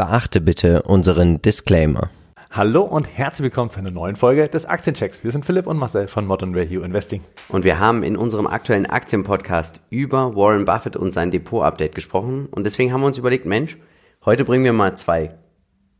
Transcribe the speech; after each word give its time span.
Beachte 0.00 0.40
bitte 0.40 0.80
unseren 0.84 1.42
Disclaimer. 1.42 2.08
Hallo 2.50 2.80
und 2.80 3.04
herzlich 3.04 3.42
willkommen 3.42 3.68
zu 3.68 3.80
einer 3.80 3.90
neuen 3.90 4.16
Folge 4.16 4.48
des 4.48 4.64
Aktienchecks. 4.64 5.24
Wir 5.24 5.30
sind 5.30 5.44
Philipp 5.44 5.66
und 5.66 5.76
Marcel 5.76 6.08
von 6.08 6.24
Modern 6.24 6.54
Value 6.54 6.82
Investing. 6.82 7.22
Und 7.50 7.66
wir 7.66 7.78
haben 7.78 8.02
in 8.02 8.16
unserem 8.16 8.46
aktuellen 8.46 8.86
Aktienpodcast 8.86 9.82
über 9.90 10.34
Warren 10.34 10.64
Buffett 10.64 10.96
und 10.96 11.10
sein 11.10 11.30
Depot-Update 11.30 11.94
gesprochen. 11.94 12.48
Und 12.50 12.64
deswegen 12.64 12.94
haben 12.94 13.02
wir 13.02 13.08
uns 13.08 13.18
überlegt, 13.18 13.44
Mensch, 13.44 13.76
heute 14.24 14.46
bringen 14.46 14.64
wir 14.64 14.72
mal 14.72 14.96
zwei 14.96 15.34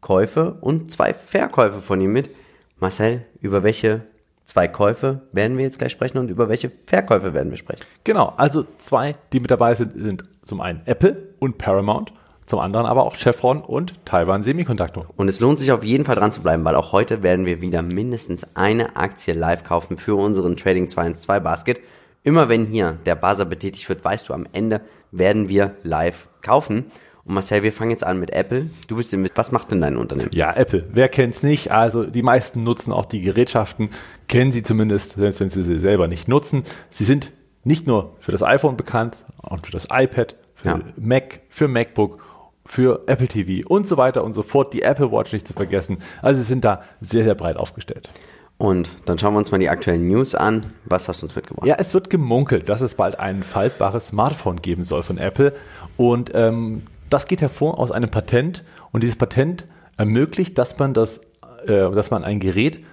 Käufe 0.01 0.53
und 0.63 0.91
zwei 0.91 1.13
Verkäufe 1.13 1.83
von 1.83 2.01
ihm 2.01 2.15
mit. 2.15 2.31
Marcel, 2.79 3.27
über 3.43 3.63
welche 3.63 4.07
zwei 4.47 4.67
Käufe 4.67 5.29
werden 5.33 5.59
wir 5.59 5.65
jetzt 5.67 5.79
gleich 5.79 5.93
sprechen 5.93 6.17
und 6.17 6.31
über 6.31 6.49
welche 6.49 6.73
Verkäufe 6.87 7.35
werden 7.35 7.51
wir 7.51 7.59
sprechen? 7.59 7.85
Genau, 8.05 8.33
also 8.39 8.65
zwei, 8.79 9.17
die 9.35 9.41
mit 9.41 9.51
dabei 9.51 9.75
sind, 9.75 9.93
sind 9.93 10.25
zum 10.43 10.63
einen 10.63 10.81
Apple 10.87 11.35
und 11.39 11.59
Paramount 11.59 12.15
zum 12.51 12.59
anderen 12.59 12.85
aber 12.85 13.05
auch 13.05 13.17
Chevron 13.17 13.63
und 13.63 13.95
Taiwan 14.05 14.43
Semiconductor. 14.43 15.07
Und 15.17 15.29
es 15.29 15.41
lohnt 15.41 15.59
sich 15.59 15.73
auf 15.73 15.85
jeden 15.85 16.05
Fall 16.05 16.17
dran 16.17 16.33
zu 16.33 16.43
bleiben, 16.43 16.65
weil 16.65 16.75
auch 16.75 16.93
heute 16.93 17.23
werden 17.23 17.47
wir 17.47 17.61
wieder 17.61 17.81
mindestens 17.81 18.57
eine 18.57 18.97
Aktie 18.97 19.35
live 19.35 19.65
kaufen 19.65 19.97
für 19.97 20.17
unseren 20.17 20.57
Trading 20.57 20.89
212 20.89 21.43
Basket. 21.43 21.81
Immer 22.25 22.49
wenn 22.49 22.67
hier 22.67 22.99
der 23.07 23.15
Buzzer 23.15 23.45
betätigt 23.47 23.89
wird, 23.89 24.05
weißt 24.05 24.29
du, 24.29 24.35
am 24.35 24.47
Ende 24.53 24.83
werden 25.13 25.49
wir 25.49 25.77
live 25.85 26.27
kaufen. 26.43 26.91
Und 27.25 27.35
Marcel, 27.35 27.63
wir 27.63 27.73
fangen 27.73 27.93
jetzt 27.93 28.05
an 28.05 28.19
mit 28.19 28.31
Apple. 28.31 28.69
Du 28.89 28.97
bist 28.97 29.15
im, 29.15 29.29
was 29.35 29.53
macht 29.53 29.71
denn 29.71 29.81
dein 29.81 29.97
Unternehmen? 29.97 30.31
Ja, 30.33 30.53
Apple. 30.53 30.89
Wer 30.91 31.09
kennt's 31.09 31.45
nicht? 31.45 31.71
Also 31.71 32.05
die 32.05 32.23
meisten 32.23 32.65
nutzen 32.65 32.93
auch 32.93 33.07
die 33.07 33.21
Gerätschaften, 33.21 33.91
kennen 34.27 34.51
sie 34.51 34.65
zumindest, 34.65 35.13
selbst 35.13 35.39
wenn 35.39 35.51
sie 35.51 35.63
sie 35.63 35.79
selber 35.79 36.09
nicht 36.09 36.27
nutzen. 36.27 36.65
Sie 36.89 37.05
sind 37.05 37.31
nicht 37.63 37.87
nur 37.87 38.17
für 38.19 38.33
das 38.33 38.43
iPhone 38.43 38.77
bekannt, 38.77 39.17
auch 39.41 39.61
für 39.63 39.71
das 39.71 39.87
iPad, 39.93 40.35
für 40.57 40.69
ja. 40.69 40.81
Mac, 40.97 41.41
für 41.49 41.69
MacBook 41.69 42.21
für 42.71 43.03
Apple 43.07 43.27
TV 43.27 43.67
und 43.69 43.89
so 43.89 43.97
weiter 43.97 44.23
und 44.23 44.33
so 44.33 44.43
fort, 44.43 44.73
die 44.73 44.83
Apple 44.83 45.11
Watch 45.11 45.33
nicht 45.33 45.45
zu 45.45 45.55
vergessen. 45.55 45.99
Also 46.23 46.41
sie 46.41 46.47
sind 46.47 46.63
da 46.65 46.83
sehr, 47.01 47.25
sehr 47.25 47.35
breit 47.35 47.57
aufgestellt. 47.57 48.11
Und 48.59 48.91
dann 49.07 49.19
schauen 49.19 49.35
wir 49.35 49.39
uns 49.39 49.51
mal 49.51 49.59
die 49.59 49.69
aktuellen 49.69 50.07
News 50.07 50.37
an. 50.37 50.67
Was 50.85 51.09
hast 51.09 51.23
du 51.23 51.27
uns 51.27 51.35
mitgebracht? 51.35 51.67
Ja, 51.67 51.77
es 51.79 51.95
wird 51.95 52.11
gemunkelt, 52.11 52.69
dass 52.69 52.81
es 52.81 52.95
bald 52.95 53.19
ein 53.19 53.43
faltbares 53.43 54.09
Smartphone 54.09 54.63
geben 54.63 54.85
soll 54.85 55.03
von 55.03 55.19
Apple. 55.19 55.53
Und 55.97 56.31
ähm, 56.35 56.83
das 57.09 57.27
geht 57.27 57.41
hervor 57.41 57.81
aus 57.81 57.91
einem 57.91 58.09
Patent. 58.09 58.63
Und 58.93 59.03
dieses 59.03 59.17
Patent 59.17 59.67
ermöglicht, 59.97 60.57
dass 60.57 60.79
man 60.79 60.95
das, 60.95 61.23
äh, 61.67 61.91
dass 61.91 62.13
man 62.13 62.23
ein 62.23 62.39
Gerät 62.39 62.85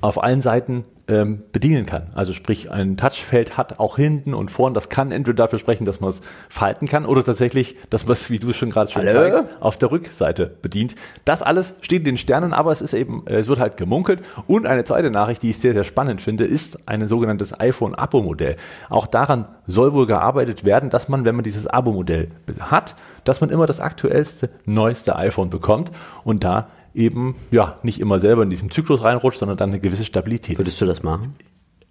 auf 0.00 0.22
allen 0.22 0.40
Seiten 0.40 0.86
ähm, 1.08 1.42
bedienen 1.52 1.86
kann. 1.86 2.08
Also 2.14 2.32
sprich, 2.32 2.70
ein 2.70 2.96
Touchfeld 2.96 3.56
hat 3.56 3.80
auch 3.80 3.96
hinten 3.96 4.34
und 4.34 4.50
vorn. 4.50 4.74
Das 4.74 4.90
kann 4.90 5.10
entweder 5.10 5.36
dafür 5.36 5.58
sprechen, 5.58 5.84
dass 5.84 6.00
man 6.00 6.10
es 6.10 6.20
falten 6.50 6.86
kann 6.86 7.06
oder 7.06 7.24
tatsächlich, 7.24 7.76
dass 7.88 8.04
man 8.04 8.12
es, 8.12 8.30
wie 8.30 8.38
du 8.38 8.50
es 8.50 8.56
schon 8.56 8.70
gerade 8.70 8.90
schon 8.90 9.02
Hallo? 9.02 9.14
zeigst, 9.14 9.44
auf 9.60 9.78
der 9.78 9.90
Rückseite 9.90 10.50
bedient. 10.60 10.94
Das 11.24 11.42
alles 11.42 11.74
steht 11.80 12.00
in 12.00 12.04
den 12.04 12.16
Sternen, 12.18 12.52
aber 12.52 12.72
es 12.72 12.82
ist 12.82 12.92
eben, 12.92 13.26
äh, 13.26 13.36
es 13.36 13.48
wird 13.48 13.58
halt 13.58 13.78
gemunkelt. 13.78 14.20
Und 14.46 14.66
eine 14.66 14.84
zweite 14.84 15.10
Nachricht, 15.10 15.42
die 15.42 15.50
ich 15.50 15.58
sehr, 15.58 15.72
sehr 15.72 15.84
spannend 15.84 16.20
finde, 16.20 16.44
ist 16.44 16.86
ein 16.86 17.08
sogenanntes 17.08 17.58
iPhone-Abo-Modell. 17.58 18.56
Auch 18.90 19.06
daran 19.06 19.46
soll 19.66 19.94
wohl 19.94 20.06
gearbeitet 20.06 20.64
werden, 20.64 20.90
dass 20.90 21.08
man, 21.08 21.24
wenn 21.24 21.34
man 21.34 21.44
dieses 21.44 21.66
Abo-Modell 21.66 22.28
hat, 22.60 22.94
dass 23.24 23.40
man 23.40 23.50
immer 23.50 23.66
das 23.66 23.80
aktuellste, 23.80 24.50
neueste 24.64 25.16
iPhone 25.16 25.50
bekommt 25.50 25.90
und 26.24 26.44
da 26.44 26.68
eben 26.98 27.36
ja 27.50 27.76
nicht 27.82 28.00
immer 28.00 28.20
selber 28.20 28.42
in 28.42 28.50
diesem 28.50 28.70
Zyklus 28.70 29.02
reinrutscht, 29.02 29.38
sondern 29.38 29.56
dann 29.56 29.70
eine 29.70 29.80
gewisse 29.80 30.04
Stabilität. 30.04 30.58
Würdest 30.58 30.80
du 30.80 30.84
das 30.84 31.02
machen? 31.02 31.36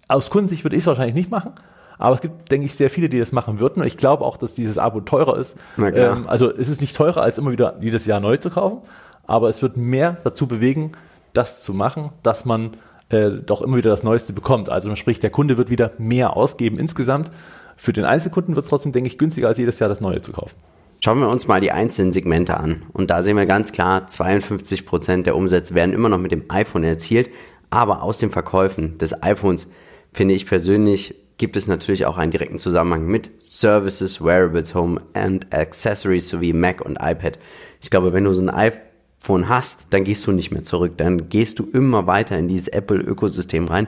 Aus 0.06 0.30
Kundensicht 0.30 0.64
würde 0.64 0.76
ich 0.76 0.82
es 0.82 0.86
wahrscheinlich 0.86 1.14
nicht 1.14 1.30
machen. 1.30 1.52
Aber 1.98 2.14
es 2.14 2.20
gibt, 2.20 2.50
denke 2.52 2.66
ich, 2.66 2.74
sehr 2.74 2.90
viele, 2.90 3.08
die 3.08 3.18
das 3.18 3.32
machen 3.32 3.58
würden. 3.58 3.80
Und 3.80 3.86
ich 3.86 3.96
glaube 3.96 4.24
auch, 4.24 4.36
dass 4.36 4.54
dieses 4.54 4.78
Abo 4.78 5.00
teurer 5.00 5.36
ist. 5.36 5.56
Ähm, 5.76 6.28
also 6.28 6.50
es 6.50 6.68
ist 6.68 6.80
nicht 6.80 6.94
teurer, 6.94 7.22
als 7.22 7.38
immer 7.38 7.50
wieder 7.50 7.76
jedes 7.80 8.06
Jahr 8.06 8.20
neu 8.20 8.36
zu 8.36 8.50
kaufen. 8.50 8.82
Aber 9.26 9.48
es 9.48 9.62
wird 9.62 9.76
mehr 9.76 10.16
dazu 10.22 10.46
bewegen, 10.46 10.92
das 11.32 11.62
zu 11.62 11.74
machen, 11.74 12.10
dass 12.22 12.44
man 12.44 12.76
äh, 13.08 13.30
doch 13.30 13.62
immer 13.62 13.76
wieder 13.76 13.90
das 13.90 14.04
Neueste 14.04 14.32
bekommt. 14.32 14.70
Also 14.70 14.88
man 14.88 14.96
spricht, 14.96 15.22
der 15.22 15.30
Kunde 15.30 15.58
wird 15.58 15.70
wieder 15.70 15.92
mehr 15.98 16.36
ausgeben 16.36 16.78
insgesamt. 16.78 17.30
Für 17.76 17.92
den 17.92 18.04
Einzelkunden 18.04 18.54
wird 18.54 18.64
es 18.64 18.70
trotzdem, 18.70 18.92
denke 18.92 19.08
ich, 19.08 19.18
günstiger 19.18 19.48
als 19.48 19.58
jedes 19.58 19.78
Jahr 19.78 19.88
das 19.88 20.00
Neue 20.00 20.20
zu 20.20 20.32
kaufen. 20.32 20.54
Schauen 21.00 21.20
wir 21.20 21.28
uns 21.28 21.46
mal 21.46 21.60
die 21.60 21.70
einzelnen 21.70 22.10
Segmente 22.10 22.56
an. 22.56 22.82
Und 22.92 23.10
da 23.10 23.22
sehen 23.22 23.36
wir 23.36 23.46
ganz 23.46 23.70
klar, 23.70 24.08
52 24.08 24.84
Prozent 24.84 25.26
der 25.26 25.36
Umsätze 25.36 25.74
werden 25.74 25.94
immer 25.94 26.08
noch 26.08 26.18
mit 26.18 26.32
dem 26.32 26.44
iPhone 26.48 26.82
erzielt. 26.82 27.30
Aber 27.70 28.02
aus 28.02 28.18
den 28.18 28.30
Verkäufen 28.30 28.98
des 28.98 29.22
iPhones 29.22 29.68
finde 30.12 30.34
ich 30.34 30.46
persönlich, 30.46 31.14
gibt 31.36 31.56
es 31.56 31.68
natürlich 31.68 32.06
auch 32.06 32.18
einen 32.18 32.32
direkten 32.32 32.58
Zusammenhang 32.58 33.06
mit 33.06 33.30
Services, 33.38 34.20
Wearables, 34.20 34.74
Home 34.74 35.00
and 35.14 35.52
Accessories 35.54 36.28
sowie 36.28 36.52
Mac 36.52 36.80
und 36.80 36.98
iPad. 37.00 37.38
Ich 37.80 37.90
glaube, 37.90 38.12
wenn 38.12 38.24
du 38.24 38.34
so 38.34 38.42
ein 38.42 38.50
iPhone 38.50 39.48
hast, 39.48 39.86
dann 39.90 40.02
gehst 40.02 40.26
du 40.26 40.32
nicht 40.32 40.50
mehr 40.50 40.64
zurück. 40.64 40.94
Dann 40.96 41.28
gehst 41.28 41.60
du 41.60 41.68
immer 41.72 42.08
weiter 42.08 42.36
in 42.36 42.48
dieses 42.48 42.66
Apple-Ökosystem 42.66 43.68
rein. 43.68 43.86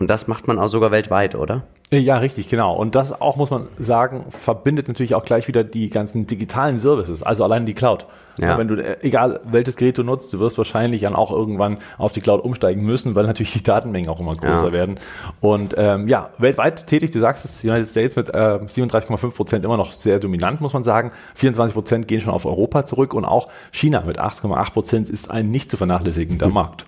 Und 0.00 0.10
das 0.10 0.26
macht 0.26 0.48
man 0.48 0.58
auch 0.58 0.68
sogar 0.68 0.90
weltweit, 0.90 1.36
oder? 1.36 1.68
Ja, 1.90 2.18
richtig, 2.18 2.48
genau. 2.48 2.74
Und 2.76 2.94
das 2.94 3.18
auch, 3.18 3.36
muss 3.36 3.50
man 3.50 3.68
sagen, 3.78 4.26
verbindet 4.28 4.88
natürlich 4.88 5.14
auch 5.14 5.24
gleich 5.24 5.48
wieder 5.48 5.64
die 5.64 5.88
ganzen 5.88 6.26
digitalen 6.26 6.78
Services, 6.78 7.22
also 7.22 7.44
allein 7.44 7.64
die 7.64 7.72
Cloud. 7.72 8.06
Ja. 8.38 8.58
Wenn 8.58 8.68
du, 8.68 8.74
äh, 8.76 8.98
egal 9.00 9.40
welches 9.44 9.76
Gerät 9.76 9.96
du 9.96 10.02
nutzt, 10.02 10.32
du 10.32 10.38
wirst 10.38 10.58
wahrscheinlich 10.58 11.02
dann 11.02 11.16
auch 11.16 11.32
irgendwann 11.32 11.78
auf 11.96 12.12
die 12.12 12.20
Cloud 12.20 12.44
umsteigen 12.44 12.84
müssen, 12.84 13.14
weil 13.14 13.26
natürlich 13.26 13.52
die 13.52 13.62
Datenmengen 13.62 14.08
auch 14.10 14.20
immer 14.20 14.32
größer 14.32 14.66
ja. 14.66 14.72
werden. 14.72 15.00
Und 15.40 15.74
ähm, 15.78 16.08
ja, 16.08 16.30
weltweit 16.38 16.86
tätig, 16.86 17.10
du 17.10 17.20
sagst 17.20 17.44
es, 17.44 17.64
United 17.64 17.88
States 17.88 18.16
mit 18.16 18.28
äh, 18.28 18.58
37,5 18.58 19.30
Prozent 19.30 19.64
immer 19.64 19.76
noch 19.76 19.92
sehr 19.92 20.20
dominant, 20.20 20.60
muss 20.60 20.74
man 20.74 20.84
sagen. 20.84 21.10
24 21.34 21.74
Prozent 21.74 22.06
gehen 22.06 22.20
schon 22.20 22.32
auf 22.32 22.44
Europa 22.44 22.86
zurück 22.86 23.14
und 23.14 23.24
auch 23.24 23.48
China 23.72 24.02
mit 24.06 24.20
8,8 24.20 24.72
Prozent 24.72 25.08
ist 25.08 25.30
ein 25.30 25.50
nicht 25.50 25.70
zu 25.70 25.76
vernachlässigender 25.76 26.46
hm. 26.46 26.54
Markt. 26.54 26.84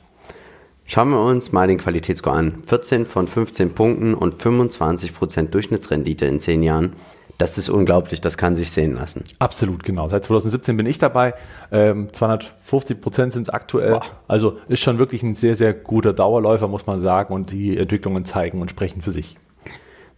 Schauen 0.93 1.11
wir 1.11 1.21
uns 1.21 1.53
mal 1.53 1.69
den 1.69 1.79
Qualitätsscore 1.79 2.35
an. 2.35 2.65
14 2.67 3.07
von 3.07 3.29
15 3.29 3.75
Punkten 3.75 4.13
und 4.13 4.35
25% 4.35 5.51
Durchschnittsrendite 5.51 6.27
in 6.27 6.41
10 6.41 6.65
Jahren. 6.65 6.95
Das 7.39 7.59
ist 7.59 7.69
unglaublich, 7.69 8.21
das 8.21 8.37
kann 8.37 8.57
sich 8.57 8.73
sehen 8.73 8.97
lassen. 8.97 9.23
Absolut, 9.39 9.85
genau. 9.85 10.09
Seit 10.09 10.25
2017 10.25 10.77
bin 10.77 10.87
ich 10.87 10.99
dabei. 10.99 11.35
Ähm, 11.71 12.09
250 12.13 13.01
Prozent 13.01 13.33
sind 13.33 13.43
es 13.43 13.51
aktuell. 13.51 13.93
Boah. 13.93 14.03
Also 14.27 14.59
ist 14.67 14.81
schon 14.81 14.99
wirklich 14.99 15.23
ein 15.23 15.37
sehr, 15.37 15.55
sehr 15.55 15.75
guter 15.75 16.13
Dauerläufer, 16.13 16.67
muss 16.67 16.89
man 16.89 17.01
sagen. 17.01 17.33
Und 17.35 17.53
die 17.53 17.79
Entwicklungen 17.79 18.25
zeigen 18.25 18.61
und 18.61 18.69
sprechen 18.69 19.01
für 19.01 19.13
sich. 19.13 19.37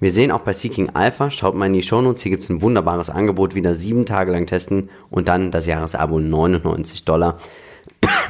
Wir 0.00 0.10
sehen 0.10 0.30
auch 0.30 0.40
bei 0.40 0.54
Seeking 0.54 0.88
Alpha, 0.94 1.30
schaut 1.30 1.54
mal 1.54 1.66
in 1.66 1.74
die 1.74 1.82
Shownotes, 1.82 2.22
hier 2.22 2.30
gibt 2.30 2.44
es 2.44 2.48
ein 2.48 2.62
wunderbares 2.62 3.10
Angebot, 3.10 3.54
wieder 3.54 3.74
sieben 3.74 4.06
Tage 4.06 4.32
lang 4.32 4.46
testen 4.46 4.88
und 5.10 5.28
dann 5.28 5.50
das 5.50 5.66
Jahresabo 5.66 6.18
99 6.18 7.04
Dollar. 7.04 7.38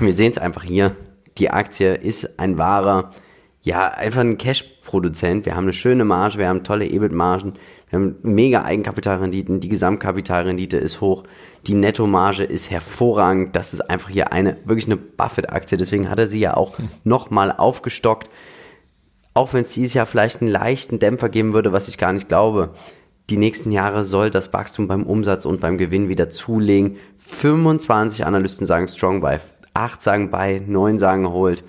Wir 0.00 0.12
sehen 0.12 0.32
es 0.32 0.38
einfach 0.38 0.64
hier, 0.64 0.96
die 1.38 1.50
Aktie 1.50 1.94
ist 1.94 2.38
ein 2.38 2.58
wahrer, 2.58 3.12
ja, 3.62 3.88
einfach 3.88 4.20
ein 4.20 4.38
Cash-Produzent. 4.38 5.46
Wir 5.46 5.54
haben 5.54 5.64
eine 5.64 5.72
schöne 5.72 6.04
Marge, 6.04 6.38
wir 6.38 6.48
haben 6.48 6.64
tolle 6.64 6.86
EBIT-Margen, 6.86 7.54
wir 7.88 7.98
haben 7.98 8.16
mega 8.22 8.64
Eigenkapitalrenditen, 8.64 9.60
die 9.60 9.68
Gesamtkapitalrendite 9.68 10.78
ist 10.78 11.00
hoch, 11.00 11.24
die 11.66 11.74
Nettomarge 11.74 12.42
ist 12.42 12.70
hervorragend. 12.70 13.54
Das 13.54 13.72
ist 13.72 13.82
einfach 13.82 14.10
hier 14.10 14.32
eine, 14.32 14.56
wirklich 14.64 14.86
eine 14.86 14.96
Buffett-Aktie. 14.96 15.78
Deswegen 15.78 16.10
hat 16.10 16.18
er 16.18 16.26
sie 16.26 16.40
ja 16.40 16.56
auch 16.56 16.78
hm. 16.78 16.88
nochmal 17.04 17.52
aufgestockt. 17.52 18.30
Auch 19.34 19.54
wenn 19.54 19.62
es 19.62 19.74
dieses 19.74 19.94
Jahr 19.94 20.06
vielleicht 20.06 20.42
einen 20.42 20.50
leichten 20.50 20.98
Dämpfer 20.98 21.28
geben 21.28 21.54
würde, 21.54 21.72
was 21.72 21.88
ich 21.88 21.98
gar 21.98 22.12
nicht 22.12 22.28
glaube. 22.28 22.70
Die 23.30 23.36
nächsten 23.36 23.70
Jahre 23.70 24.04
soll 24.04 24.30
das 24.30 24.52
Wachstum 24.52 24.88
beim 24.88 25.04
Umsatz 25.04 25.44
und 25.44 25.60
beim 25.60 25.78
Gewinn 25.78 26.08
wieder 26.08 26.28
zulegen. 26.28 26.96
25 27.18 28.26
Analysten 28.26 28.66
sagen 28.66 28.88
Strong 28.88 29.22
acht 29.74 30.02
sagen 30.02 30.30
bei, 30.30 30.62
neun 30.66 30.98
sagen 30.98 31.28
holt. 31.30 31.64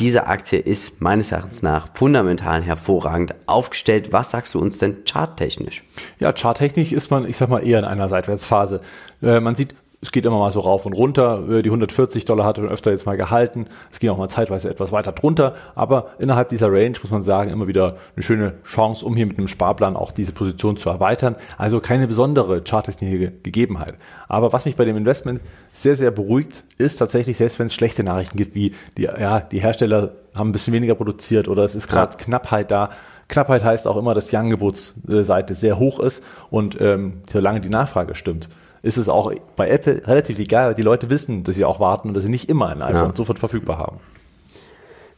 Diese 0.00 0.26
Aktie 0.26 0.58
ist 0.58 1.00
meines 1.00 1.30
Erachtens 1.30 1.62
nach 1.62 1.88
fundamental 1.94 2.62
hervorragend 2.62 3.34
aufgestellt. 3.46 4.12
Was 4.12 4.32
sagst 4.32 4.54
du 4.54 4.58
uns 4.58 4.78
denn 4.78 5.04
charttechnisch? 5.08 5.84
Ja, 6.18 6.32
charttechnisch 6.32 6.90
ist 6.90 7.10
man, 7.12 7.28
ich 7.28 7.36
sag 7.36 7.48
mal, 7.48 7.64
eher 7.64 7.78
in 7.78 7.84
einer 7.84 8.08
Seitwärtsphase. 8.08 8.80
Äh, 9.22 9.38
man 9.38 9.54
sieht 9.54 9.76
es 10.04 10.12
geht 10.12 10.26
immer 10.26 10.38
mal 10.38 10.52
so 10.52 10.60
rauf 10.60 10.84
und 10.84 10.92
runter. 10.92 11.62
Die 11.62 11.68
140 11.68 12.26
Dollar 12.26 12.44
hat 12.44 12.58
er 12.58 12.64
öfter 12.64 12.90
jetzt 12.90 13.06
mal 13.06 13.16
gehalten. 13.16 13.66
Es 13.90 13.98
ging 13.98 14.10
auch 14.10 14.18
mal 14.18 14.28
zeitweise 14.28 14.68
etwas 14.68 14.92
weiter 14.92 15.12
drunter. 15.12 15.54
Aber 15.74 16.10
innerhalb 16.18 16.50
dieser 16.50 16.70
Range 16.70 16.92
muss 17.02 17.10
man 17.10 17.22
sagen, 17.22 17.50
immer 17.50 17.66
wieder 17.66 17.96
eine 18.14 18.22
schöne 18.22 18.54
Chance, 18.64 19.04
um 19.04 19.16
hier 19.16 19.24
mit 19.24 19.38
einem 19.38 19.48
Sparplan 19.48 19.96
auch 19.96 20.12
diese 20.12 20.32
Position 20.32 20.76
zu 20.76 20.90
erweitern. 20.90 21.36
Also 21.56 21.80
keine 21.80 22.06
besondere 22.06 22.62
charttechnische 22.62 23.32
Gegebenheit. 23.42 23.94
Aber 24.28 24.52
was 24.52 24.66
mich 24.66 24.76
bei 24.76 24.84
dem 24.84 24.98
Investment 24.98 25.40
sehr, 25.72 25.96
sehr 25.96 26.10
beruhigt, 26.10 26.64
ist 26.76 26.98
tatsächlich, 26.98 27.38
selbst 27.38 27.58
wenn 27.58 27.66
es 27.66 27.74
schlechte 27.74 28.04
Nachrichten 28.04 28.36
gibt, 28.36 28.54
wie 28.54 28.74
die, 28.98 29.04
ja, 29.04 29.40
die 29.40 29.60
Hersteller 29.60 30.12
haben 30.36 30.50
ein 30.50 30.52
bisschen 30.52 30.74
weniger 30.74 30.96
produziert 30.96 31.48
oder 31.48 31.64
es 31.64 31.74
ist 31.74 31.88
gerade 31.88 32.12
ja. 32.12 32.18
Knappheit 32.18 32.70
da, 32.70 32.90
Knappheit 33.28 33.64
heißt 33.64 33.86
auch 33.86 33.96
immer, 33.96 34.12
dass 34.12 34.26
die 34.26 34.36
Angebotsseite 34.36 35.54
sehr 35.54 35.78
hoch 35.78 35.98
ist 35.98 36.22
und 36.50 36.78
ähm, 36.80 37.22
solange 37.32 37.60
die 37.60 37.70
Nachfrage 37.70 38.14
stimmt, 38.14 38.48
ist 38.84 38.98
es 38.98 39.08
auch 39.08 39.32
bei 39.56 39.68
Apple 39.70 40.06
relativ 40.06 40.38
egal, 40.38 40.68
weil 40.68 40.74
die 40.74 40.82
Leute 40.82 41.08
wissen, 41.08 41.42
dass 41.42 41.56
sie 41.56 41.64
auch 41.64 41.80
warten 41.80 42.08
und 42.08 42.14
dass 42.14 42.24
sie 42.24 42.28
nicht 42.28 42.50
immer 42.50 42.68
ein 42.68 42.82
iPhone 42.82 43.10
ja. 43.10 43.16
sofort 43.16 43.38
verfügbar 43.38 43.78
haben. 43.78 43.98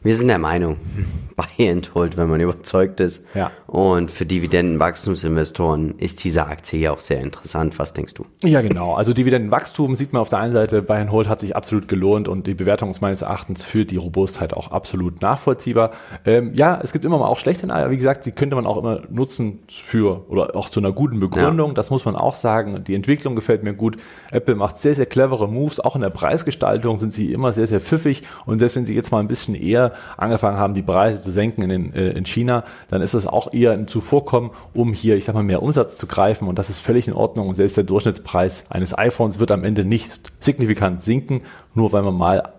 Wir 0.01 0.15
sind 0.15 0.29
der 0.29 0.39
Meinung, 0.39 0.77
buy 1.35 1.69
and 1.69 1.93
hold, 1.93 2.15
wenn 2.15 2.29
man 2.29 2.39
überzeugt 2.39 3.01
ist. 3.01 3.25
Ja. 3.33 3.51
Und 3.67 4.11
für 4.11 4.25
Dividendenwachstumsinvestoren 4.25 5.95
ist 5.97 6.23
diese 6.23 6.47
Aktie 6.47 6.79
ja 6.79 6.93
auch 6.93 6.99
sehr 6.99 7.19
interessant. 7.19 7.77
Was 7.77 7.93
denkst 7.93 8.13
du? 8.13 8.25
Ja, 8.43 8.61
genau. 8.61 8.93
Also 8.93 9.13
Dividendenwachstum 9.13 9.95
sieht 9.95 10.13
man 10.13 10.21
auf 10.21 10.29
der 10.29 10.39
einen 10.39 10.53
Seite, 10.53 10.85
and 10.87 11.11
Hold 11.11 11.27
hat 11.27 11.41
sich 11.41 11.55
absolut 11.55 11.87
gelohnt 11.87 12.27
und 12.27 12.47
die 12.47 12.53
Bewertung 12.53 12.89
ist 12.89 13.01
meines 13.01 13.21
Erachtens 13.21 13.63
für 13.63 13.85
die 13.85 13.97
Robustheit 13.97 14.53
auch 14.53 14.71
absolut 14.71 15.21
nachvollziehbar. 15.21 15.91
Ähm, 16.25 16.53
ja, 16.53 16.79
es 16.81 16.93
gibt 16.93 17.03
immer 17.03 17.17
mal 17.17 17.27
auch 17.27 17.37
schlechte 17.37 17.57
aber 17.69 17.91
wie 17.91 17.97
gesagt, 17.97 18.25
die 18.25 18.31
könnte 18.31 18.55
man 18.55 18.65
auch 18.65 18.77
immer 18.77 19.01
nutzen 19.09 19.59
für 19.67 20.29
oder 20.29 20.55
auch 20.55 20.69
zu 20.69 20.79
einer 20.79 20.91
guten 20.91 21.19
Begründung. 21.19 21.69
Ja. 21.71 21.73
Das 21.73 21.89
muss 21.89 22.05
man 22.05 22.15
auch 22.15 22.35
sagen. 22.35 22.83
Die 22.85 22.95
Entwicklung 22.95 23.35
gefällt 23.35 23.63
mir 23.63 23.73
gut. 23.73 23.97
Apple 24.31 24.55
macht 24.55 24.77
sehr, 24.77 24.95
sehr 24.95 25.05
clevere 25.05 25.47
Moves. 25.49 25.79
Auch 25.79 25.95
in 25.95 26.01
der 26.01 26.09
Preisgestaltung 26.09 26.99
sind 26.99 27.11
sie 27.13 27.33
immer 27.33 27.51
sehr, 27.51 27.67
sehr 27.67 27.81
pfiffig. 27.81 28.23
Und 28.45 28.59
selbst 28.59 28.75
wenn 28.75 28.85
sie 28.85 28.95
jetzt 28.95 29.11
mal 29.11 29.19
ein 29.19 29.27
bisschen 29.27 29.55
eher 29.55 29.93
angefangen 30.15 30.57
haben, 30.57 30.73
die 30.73 30.83
Preise 30.83 31.21
zu 31.21 31.31
senken 31.31 31.63
in, 31.63 31.69
den, 31.69 31.93
äh, 31.93 32.11
in 32.11 32.25
China, 32.25 32.63
dann 32.89 33.01
ist 33.01 33.13
das 33.13 33.27
auch 33.27 33.51
ein 33.65 33.87
Zuvorkommen, 33.87 34.51
um 34.73 34.93
hier, 34.93 35.17
ich 35.17 35.25
sag 35.25 35.35
mal, 35.35 35.43
mehr 35.43 35.63
Umsatz 35.63 35.95
zu 35.95 36.07
greifen. 36.07 36.47
Und 36.47 36.59
das 36.59 36.69
ist 36.69 36.79
völlig 36.79 37.07
in 37.07 37.13
Ordnung. 37.13 37.47
Und 37.47 37.55
selbst 37.55 37.77
der 37.77 37.83
Durchschnittspreis 37.83 38.65
eines 38.69 38.97
iPhones 38.97 39.39
wird 39.39 39.51
am 39.51 39.63
Ende 39.63 39.85
nicht 39.85 40.31
signifikant 40.39 41.01
sinken, 41.01 41.41
nur 41.73 41.91
weil 41.91 42.03
man 42.03 42.15
mal 42.15 42.53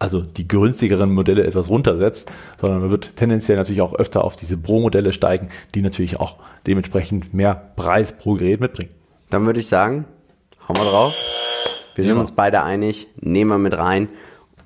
also 0.00 0.22
die 0.22 0.48
günstigeren 0.48 1.12
Modelle 1.12 1.44
etwas 1.44 1.68
runtersetzt, 1.68 2.30
sondern 2.58 2.80
man 2.80 2.90
wird 2.90 3.14
tendenziell 3.16 3.58
natürlich 3.58 3.82
auch 3.82 3.94
öfter 3.94 4.24
auf 4.24 4.34
diese 4.34 4.56
Pro-Modelle 4.56 5.12
steigen, 5.12 5.50
die 5.74 5.82
natürlich 5.82 6.18
auch 6.18 6.36
dementsprechend 6.66 7.34
mehr 7.34 7.54
Preis 7.76 8.12
pro 8.12 8.34
Gerät 8.34 8.60
mitbringen. 8.60 8.90
Dann 9.28 9.44
würde 9.44 9.60
ich 9.60 9.68
sagen, 9.68 10.06
hauen 10.66 10.76
wir 10.76 10.90
drauf. 10.90 11.14
Wir 11.94 12.04
sind 12.04 12.14
ja. 12.14 12.20
uns 12.20 12.32
beide 12.32 12.62
einig, 12.62 13.08
nehmen 13.20 13.50
wir 13.50 13.58
mit 13.58 13.76
rein 13.76 14.08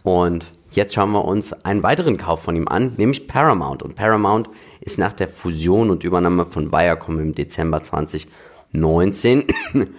und 0.05 0.47
jetzt 0.71 0.95
schauen 0.95 1.11
wir 1.11 1.25
uns 1.25 1.53
einen 1.65 1.83
weiteren 1.83 2.17
Kauf 2.17 2.43
von 2.43 2.55
ihm 2.55 2.69
an, 2.69 2.93
nämlich 2.97 3.27
Paramount. 3.27 3.83
Und 3.83 3.97
Paramount 3.97 4.49
ist 4.85 4.99
nach 4.99 5.15
der 5.15 5.29
Fusion 5.29 5.91
und 5.91 6.05
Übernahme 6.05 6.45
von 6.45 6.71
Viacom 6.71 7.19
im 7.19 7.35
Dezember 7.35 7.83
2019 7.83 9.45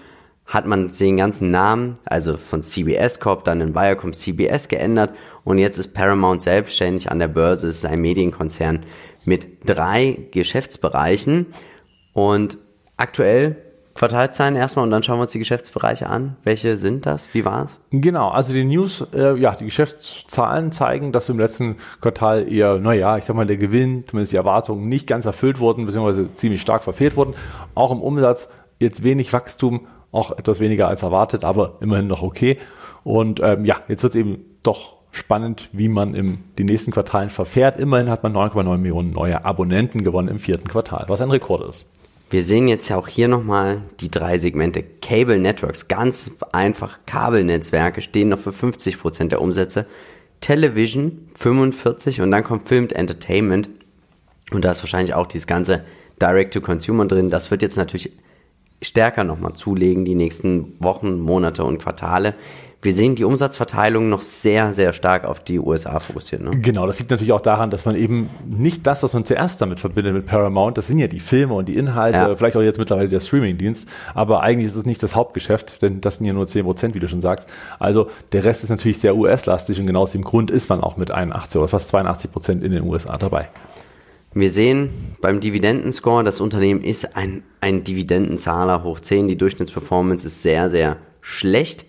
hat 0.46 0.68
man 0.68 0.92
den 0.92 1.18
ganzen 1.18 1.50
Namen, 1.50 1.98
also 2.06 2.38
von 2.38 2.62
CBS 2.62 3.20
Corp 3.20 3.46
dann 3.46 3.62
in 3.62 3.74
Viacom 3.74 4.14
CBS 4.14 4.68
geändert 4.68 5.16
und 5.44 5.58
jetzt 5.58 5.80
ist 5.80 5.96
Paramount 5.96 6.44
selbstständig 6.44 7.10
an 7.10 7.18
der 7.18 7.28
Börse, 7.28 7.70
es 7.70 7.78
ist 7.78 7.86
ein 7.86 8.00
Medienkonzern 8.00 8.82
mit 9.26 9.48
drei 9.66 10.28
Geschäftsbereichen 10.30 11.48
und 12.14 12.58
aktuell 12.96 13.65
Quartalzahlen 13.96 14.58
erstmal 14.58 14.84
und 14.84 14.92
dann 14.92 15.04
schauen 15.04 15.20
wir 15.20 15.22
uns 15.22 15.32
die 15.32 15.40
Geschäftsbereiche 15.40 16.08
an. 16.08 16.36
Welche 16.44 16.78
sind 16.78 17.06
das? 17.06 17.34
Wie 17.34 17.46
war 17.46 17.64
es? 17.64 17.80
Genau, 17.92 18.28
also 18.28 18.52
die 18.52 18.66
News, 18.66 19.08
äh, 19.16 19.36
ja, 19.40 19.56
die 19.56 19.64
Geschäftszahlen 19.64 20.74
zeigen, 20.74 21.14
dass 21.14 21.30
im 21.30 21.40
letzten 21.40 21.78
Quartal 22.02 22.52
eher, 22.52 22.78
naja, 22.78 23.18
ich 23.18 23.24
sag 23.24 23.38
mal, 23.38 23.48
der 23.48 23.56
Gewinn, 23.56 24.04
zumindest 24.06 24.34
die 24.34 24.38
Erwartungen 24.38 24.90
nicht 24.90 25.08
ganz 25.08 25.26
erfüllt 25.26 25.60
wurden, 25.60 25.86
beziehungsweise 25.86 26.34
ziemlich 26.34 26.60
stark 26.60 26.84
verfehlt 26.84 27.16
wurden. 27.16 27.36
Auch 27.74 27.94
im 27.94 28.02
Umsatz 28.02 28.50
jetzt 28.80 29.02
wenig 29.06 29.32
Wachstum, 29.32 29.88
auch 30.12 30.38
etwas 30.38 30.60
weniger 30.60 30.90
als 30.90 31.02
erwartet, 31.02 31.46
aber 31.46 31.78
immerhin 31.80 32.08
noch 32.08 32.22
okay. 32.22 32.58
Und 33.06 33.40
ähm, 33.42 33.64
ja, 33.64 33.78
jetzt 33.88 34.04
wird 34.04 34.14
es 34.14 34.20
eben 34.20 34.44
doch 34.62 34.98
spannend, 35.12 35.70
wie 35.72 35.88
man 35.88 36.14
im 36.16 36.40
die 36.58 36.66
nächsten 36.66 36.92
Quartalen 36.92 37.30
verfährt. 37.30 37.80
Immerhin 37.80 38.10
hat 38.10 38.24
man 38.24 38.34
9,9 38.36 38.78
Millionen 38.78 39.12
neue 39.12 39.46
Abonnenten 39.46 40.04
gewonnen 40.04 40.28
im 40.28 40.40
vierten 40.40 40.68
Quartal, 40.68 41.06
was 41.08 41.22
ein 41.22 41.32
Rekord 41.32 41.70
ist. 41.70 41.86
Wir 42.30 42.44
sehen 42.44 42.68
jetzt 42.68 42.90
ja 42.90 42.98
auch 42.98 43.08
hier 43.08 43.28
nochmal 43.28 43.84
die 44.00 44.10
drei 44.10 44.38
Segmente. 44.38 44.84
Cable 45.02 45.40
Networks, 45.40 45.88
ganz 45.88 46.32
einfach 46.52 47.00
Kabelnetzwerke, 47.06 48.02
stehen 48.02 48.30
noch 48.30 48.40
für 48.40 48.54
50 48.54 49.00
Prozent 49.00 49.32
der 49.32 49.42
Umsätze. 49.42 49.86
Television 50.42 51.30
45 51.36 52.22
und 52.22 52.32
dann 52.32 52.44
kommt 52.44 52.68
Filmed 52.68 52.94
Entertainment. 52.94 53.70
Und 54.52 54.66
da 54.66 54.72
ist 54.72 54.84
wahrscheinlich 54.84 55.14
auch 55.14 55.28
dieses 55.28 55.48
ganze 55.48 55.86
Direct-to-Consumer 56.22 57.06
drin. 57.06 57.30
Das 57.30 57.52
wird 57.52 57.62
jetzt 57.62 57.78
natürlich 57.78 58.12
stärker 58.82 59.24
nochmal 59.24 59.54
zulegen, 59.54 60.06
die 60.06 60.16
nächsten 60.16 60.76
Wochen, 60.80 61.20
Monate 61.20 61.64
und 61.64 61.80
Quartale 61.80 62.36
wir 62.86 62.94
sehen 62.94 63.16
die 63.16 63.24
Umsatzverteilung 63.24 64.08
noch 64.10 64.22
sehr, 64.22 64.72
sehr 64.72 64.94
stark 64.94 65.26
auf 65.26 65.44
die 65.44 65.60
USA 65.60 66.00
fokussiert. 66.00 66.42
Ne? 66.42 66.58
Genau, 66.62 66.88
das 66.88 67.00
liegt 67.00 67.12
natürlich 67.12 67.34
auch 67.34 67.42
daran, 67.42 67.70
dass 67.70 67.86
man 67.86 67.96
eben 67.96 68.30
nicht 68.48 68.88
das, 68.88 69.04
was 69.04 69.14
man 69.14 69.26
zuerst 69.26 69.60
damit 69.60 69.80
verbindet 69.80 70.14
mit 70.14 70.26
Paramount, 70.26 70.78
das 70.78 70.88
sind 70.88 71.00
ja 71.00 71.08
die 71.08 71.20
Filme 71.20 71.56
und 71.56 71.68
die 71.68 71.76
Inhalte, 71.76 72.18
ja. 72.18 72.36
vielleicht 72.36 72.56
auch 72.56 72.62
jetzt 72.62 72.78
mittlerweile 72.78 73.10
der 73.10 73.20
Streamingdienst, 73.20 73.90
aber 74.14 74.42
eigentlich 74.42 74.68
ist 74.68 74.76
es 74.76 74.86
nicht 74.86 75.04
das 75.04 75.16
Hauptgeschäft, 75.16 75.82
denn 75.82 76.00
das 76.00 76.18
sind 76.18 76.26
ja 76.28 76.34
nur 76.34 76.48
10 76.48 76.64
Prozent, 76.64 76.96
wie 76.96 77.00
du 77.00 77.08
schon 77.08 77.22
sagst. 77.22 77.50
Also 77.80 78.08
der 78.32 78.46
Rest 78.46 78.64
ist 78.64 78.70
natürlich 78.70 79.00
sehr 79.00 79.16
US-lastig 79.18 79.80
und 79.80 79.88
genau 79.88 80.04
aus 80.04 80.12
dem 80.12 80.24
Grund 80.24 80.52
ist 80.52 80.70
man 80.70 80.82
auch 80.82 80.96
mit 80.96 81.12
81 81.12 81.58
oder 81.60 81.68
fast 81.68 81.90
82 81.90 82.32
Prozent 82.32 82.64
in 82.64 82.72
den 82.72 82.84
USA 82.84 83.18
dabei. 83.18 83.50
Wir 84.38 84.50
sehen 84.52 85.16
beim 85.22 85.40
Dividendenscore, 85.40 86.26
das 86.26 86.42
Unternehmen 86.42 86.84
ist 86.84 87.16
ein, 87.16 87.44
ein 87.62 87.86
Dividendenzahler 87.86 88.84
hoch 88.84 89.00
10. 89.00 89.30
Die 89.30 89.38
Durchschnittsperformance 89.38 90.28
ist 90.28 90.44
sehr, 90.44 90.70
sehr 90.70 90.98
schlecht. 91.22 91.86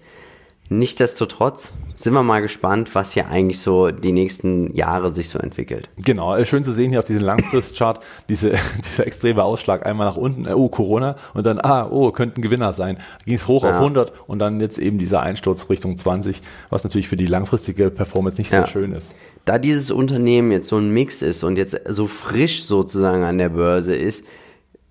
Nichtsdestotrotz 0.68 1.72
sind 1.94 2.12
wir 2.12 2.22
mal 2.22 2.42
gespannt, 2.42 2.94
was 2.94 3.12
hier 3.12 3.28
eigentlich 3.28 3.60
so 3.60 3.90
die 3.90 4.12
nächsten 4.12 4.74
Jahre 4.74 5.10
sich 5.10 5.28
so 5.28 5.38
entwickelt. 5.38 5.88
Genau, 5.96 6.34
äh, 6.34 6.44
schön 6.44 6.64
zu 6.64 6.72
sehen 6.72 6.90
hier 6.90 6.98
auf 6.98 7.06
diesem 7.06 7.22
Langfristchart, 7.22 8.00
diese, 8.28 8.52
dieser 8.84 9.06
extreme 9.06 9.44
Ausschlag 9.44 9.86
einmal 9.86 10.06
nach 10.06 10.16
unten, 10.16 10.46
äh, 10.46 10.52
oh 10.52 10.68
Corona 10.68 11.16
und 11.34 11.46
dann, 11.46 11.60
ah, 11.60 11.88
oh, 11.88 12.10
könnte 12.10 12.40
ein 12.40 12.42
Gewinner 12.42 12.72
sein. 12.72 12.98
Ging 13.24 13.34
es 13.34 13.46
hoch 13.46 13.62
ja. 13.62 13.70
auf 13.70 13.76
100 13.76 14.12
und 14.26 14.40
dann 14.40 14.60
jetzt 14.60 14.78
eben 14.78 14.98
dieser 14.98 15.22
Einsturz 15.22 15.70
Richtung 15.70 15.96
20, 15.96 16.42
was 16.68 16.84
natürlich 16.84 17.08
für 17.08 17.16
die 17.16 17.26
langfristige 17.26 17.90
Performance 17.90 18.38
nicht 18.38 18.52
ja. 18.52 18.60
sehr 18.60 18.66
schön 18.66 18.92
ist. 18.92 19.14
Da 19.44 19.58
dieses 19.58 19.92
Unternehmen 19.92 20.50
jetzt 20.50 20.68
so 20.68 20.76
ein 20.76 20.90
Mix 20.90 21.22
ist 21.22 21.44
und 21.44 21.56
jetzt 21.56 21.78
so 21.88 22.08
frisch 22.08 22.64
sozusagen 22.64 23.22
an 23.22 23.38
der 23.38 23.50
Börse 23.50 23.94
ist, 23.94 24.24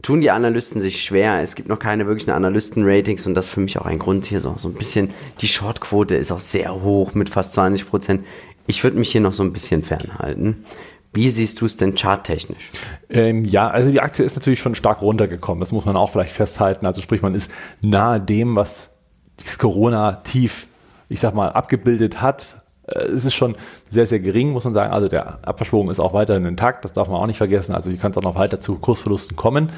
tun 0.01 0.21
die 0.21 0.31
Analysten 0.31 0.81
sich 0.81 1.03
schwer. 1.03 1.41
Es 1.41 1.55
gibt 1.55 1.69
noch 1.69 1.79
keine 1.79 2.05
wirklichen 2.07 2.31
Analysten-Ratings 2.31 3.25
und 3.25 3.33
das 3.33 3.47
ist 3.47 3.53
für 3.53 3.59
mich 3.59 3.79
auch 3.79 3.85
ein 3.85 3.99
Grund 3.99 4.25
hier 4.25 4.41
so, 4.41 4.55
so 4.57 4.67
ein 4.67 4.73
bisschen, 4.73 5.11
die 5.41 5.47
Shortquote 5.47 6.15
ist 6.15 6.31
auch 6.31 6.39
sehr 6.39 6.81
hoch 6.83 7.13
mit 7.13 7.29
fast 7.29 7.53
20 7.53 7.87
Prozent. 7.87 8.25
Ich 8.67 8.83
würde 8.83 8.97
mich 8.97 9.11
hier 9.11 9.21
noch 9.21 9.33
so 9.33 9.43
ein 9.43 9.53
bisschen 9.53 9.83
fernhalten. 9.83 10.65
Wie 11.13 11.29
siehst 11.29 11.61
du 11.61 11.65
es 11.65 11.77
denn 11.77 11.95
charttechnisch? 11.95 12.71
Ähm, 13.09 13.45
ja, 13.45 13.69
also 13.69 13.89
die 13.89 14.01
Aktie 14.01 14.25
ist 14.25 14.35
natürlich 14.35 14.59
schon 14.59 14.75
stark 14.75 15.01
runtergekommen. 15.01 15.61
Das 15.61 15.71
muss 15.71 15.85
man 15.85 15.95
auch 15.95 16.11
vielleicht 16.11 16.33
festhalten. 16.33 16.85
Also 16.85 17.01
sprich, 17.01 17.21
man 17.21 17.35
ist 17.35 17.49
nahe 17.81 18.19
dem, 18.19 18.57
was 18.57 18.89
das 19.37 19.57
Corona-Tief, 19.57 20.67
ich 21.07 21.21
sag 21.21 21.33
mal, 21.33 21.49
abgebildet 21.49 22.21
hat. 22.21 22.64
Äh, 22.87 23.05
es 23.05 23.25
ist 23.25 23.33
schon 23.33 23.55
sehr, 23.89 24.05
sehr 24.05 24.19
gering, 24.19 24.51
muss 24.51 24.63
man 24.63 24.73
sagen. 24.73 24.93
Also 24.93 25.07
der 25.07 25.39
Abverschwung 25.47 25.89
ist 25.89 25.99
auch 25.99 26.13
weiterhin 26.13 26.45
intakt. 26.45 26.85
Das 26.85 26.93
darf 26.93 27.07
man 27.07 27.21
auch 27.21 27.27
nicht 27.27 27.37
vergessen. 27.37 27.73
Also 27.75 27.89
hier 27.89 27.99
kann 27.99 28.11
es 28.11 28.17
auch 28.17 28.23
noch 28.23 28.35
weiter 28.35 28.59
zu 28.59 28.75
Kursverlusten 28.75 29.35
kommen 29.35 29.69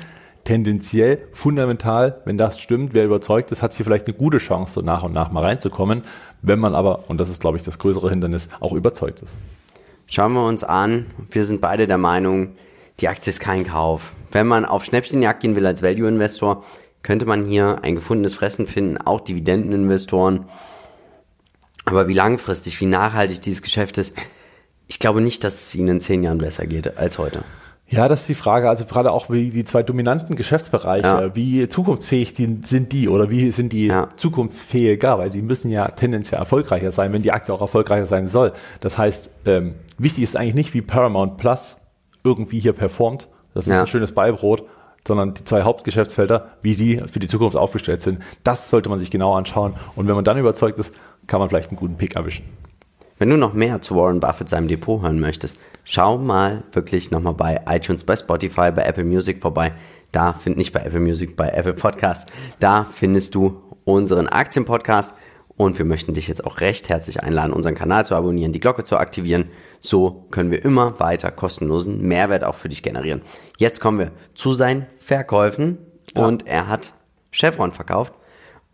tendenziell 0.47 1.27
fundamental, 1.33 2.21
wenn 2.23 2.37
das 2.37 2.57
stimmt, 2.57 2.93
wer 2.93 3.03
überzeugt 3.03 3.51
ist, 3.51 3.61
hat 3.61 3.73
hier 3.73 3.85
vielleicht 3.85 4.07
eine 4.07 4.15
gute 4.15 4.37
Chance, 4.37 4.75
so 4.75 4.81
nach 4.81 5.03
und 5.03 5.11
nach 5.11 5.29
mal 5.29 5.43
reinzukommen. 5.43 6.03
Wenn 6.41 6.57
man 6.57 6.73
aber, 6.73 7.09
und 7.09 7.19
das 7.19 7.27
ist, 7.27 7.41
glaube 7.41 7.57
ich, 7.57 7.63
das 7.63 7.79
größere 7.79 8.09
Hindernis, 8.09 8.47
auch 8.61 8.71
überzeugt 8.71 9.19
ist. 9.19 9.33
Schauen 10.07 10.31
wir 10.31 10.47
uns 10.47 10.63
an. 10.63 11.07
Wir 11.31 11.43
sind 11.43 11.59
beide 11.59 11.85
der 11.85 11.97
Meinung, 11.97 12.55
die 13.01 13.09
Aktie 13.09 13.29
ist 13.29 13.41
kein 13.41 13.67
Kauf. 13.67 14.15
Wenn 14.31 14.47
man 14.47 14.63
auf 14.63 14.85
Schnäppchenjagd 14.85 15.41
gehen 15.41 15.57
will 15.57 15.65
als 15.65 15.83
Value-Investor, 15.83 16.63
könnte 17.03 17.25
man 17.25 17.43
hier 17.43 17.79
ein 17.81 17.95
gefundenes 17.95 18.33
Fressen 18.33 18.67
finden, 18.67 18.97
auch 18.97 19.19
Dividendeninvestoren. 19.19 20.45
Aber 21.87 22.07
wie 22.09 22.13
langfristig, 22.13 22.79
wie 22.81 22.85
nachhaltig 22.85 23.41
dieses 23.41 23.61
Geschäft 23.61 23.97
ist, 23.97 24.13
ich 24.87 24.99
glaube 24.99 25.21
nicht, 25.21 25.43
dass 25.43 25.55
es 25.55 25.75
ihnen 25.75 25.87
in 25.87 26.01
zehn 26.01 26.21
Jahren 26.21 26.37
besser 26.37 26.67
geht 26.67 26.97
als 26.97 27.17
heute. 27.17 27.43
Ja, 27.89 28.09
das 28.09 28.21
ist 28.21 28.29
die 28.29 28.35
Frage. 28.35 28.67
Also 28.67 28.83
gerade 28.83 29.11
auch 29.11 29.29
wie 29.29 29.49
die 29.49 29.63
zwei 29.63 29.83
dominanten 29.83 30.35
Geschäftsbereiche, 30.35 31.07
ja. 31.07 31.35
wie 31.35 31.69
zukunftsfähig 31.69 32.33
die, 32.33 32.59
sind 32.65 32.91
die 32.91 33.07
oder 33.07 33.29
wie 33.29 33.51
sind 33.51 33.71
die 33.71 33.87
ja. 33.87 34.09
zukunftsfähiger, 34.17 35.17
weil 35.17 35.29
die 35.29 35.41
müssen 35.41 35.71
ja 35.71 35.87
tendenziell 35.87 36.39
erfolgreicher 36.39 36.91
sein, 36.91 37.13
wenn 37.13 37.21
die 37.21 37.31
Aktie 37.31 37.53
auch 37.53 37.61
erfolgreicher 37.61 38.05
sein 38.05 38.27
soll. 38.27 38.51
Das 38.81 38.97
heißt, 38.97 39.31
ähm, 39.45 39.75
wichtig 39.97 40.23
ist 40.23 40.35
eigentlich 40.35 40.55
nicht, 40.55 40.73
wie 40.73 40.81
Paramount 40.81 41.37
Plus 41.37 41.77
irgendwie 42.25 42.59
hier 42.59 42.73
performt. 42.73 43.29
Das 43.53 43.67
ist 43.67 43.73
ja. 43.73 43.81
ein 43.81 43.87
schönes 43.87 44.11
Beibrot, 44.11 44.65
sondern 45.07 45.33
die 45.33 45.45
zwei 45.45 45.61
Hauptgeschäftsfelder, 45.61 46.49
wie 46.61 46.75
die 46.75 46.97
für 47.09 47.19
die 47.19 47.29
Zukunft 47.29 47.55
aufgestellt 47.55 48.01
sind. 48.01 48.19
Das 48.43 48.69
sollte 48.69 48.89
man 48.89 48.99
sich 48.99 49.09
genau 49.09 49.35
anschauen. 49.35 49.75
Und 49.95 50.07
wenn 50.07 50.15
man 50.15 50.25
dann 50.25 50.37
überzeugt 50.37 50.77
ist, 50.77 50.93
kann 51.27 51.39
man 51.39 51.49
vielleicht 51.49 51.69
einen 51.69 51.77
guten 51.77 51.97
Pick 51.97 52.15
erwischen. 52.15 52.45
Wenn 53.19 53.29
du 53.29 53.37
noch 53.37 53.53
mehr 53.53 53.81
zu 53.81 53.95
Warren 53.95 54.19
Buffett 54.19 54.49
seinem 54.49 54.67
Depot 54.67 55.01
hören 55.01 55.19
möchtest, 55.19 55.59
schau 55.83 56.17
mal 56.17 56.63
wirklich 56.71 57.11
nochmal 57.11 57.33
bei 57.33 57.61
iTunes, 57.67 58.03
bei 58.03 58.15
Spotify, 58.15 58.71
bei 58.71 58.83
Apple 58.83 59.03
Music 59.03 59.41
vorbei. 59.41 59.73
Da 60.11 60.33
find 60.33 60.57
nicht 60.57 60.71
bei 60.71 60.81
Apple 60.81 60.99
Music, 60.99 61.35
bei 61.35 61.49
Apple 61.49 61.73
Podcast. 61.73 62.31
Da 62.59 62.85
findest 62.85 63.35
du 63.35 63.61
unseren 63.85 64.27
Aktienpodcast 64.27 65.15
und 65.57 65.79
wir 65.79 65.85
möchten 65.85 66.13
dich 66.13 66.27
jetzt 66.27 66.45
auch 66.45 66.61
recht 66.61 66.89
herzlich 66.89 67.23
einladen, 67.23 67.51
unseren 67.51 67.73
Kanal 67.73 68.05
zu 68.05 68.15
abonnieren, 68.15 68.51
die 68.51 68.59
Glocke 68.59 68.83
zu 68.83 68.97
aktivieren. 68.97 69.45
So 69.79 70.27
können 70.29 70.51
wir 70.51 70.63
immer 70.63 70.99
weiter 70.99 71.31
kostenlosen 71.31 72.07
Mehrwert 72.07 72.43
auch 72.43 72.55
für 72.55 72.69
dich 72.69 72.83
generieren. 72.83 73.23
Jetzt 73.57 73.79
kommen 73.79 73.97
wir 73.97 74.11
zu 74.35 74.53
seinen 74.53 74.85
Verkäufen 74.97 75.79
und 76.15 76.45
er 76.45 76.67
hat 76.67 76.93
Chevron 77.31 77.73
verkauft 77.73 78.13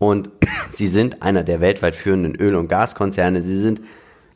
und 0.10 0.30
sie 0.70 0.88
sind 0.88 1.22
einer 1.22 1.44
der 1.44 1.62
weltweit 1.62 1.96
führenden 1.96 2.36
Öl- 2.36 2.56
und 2.56 2.68
Gaskonzerne. 2.68 3.42
Sie 3.42 3.58
sind 3.58 3.82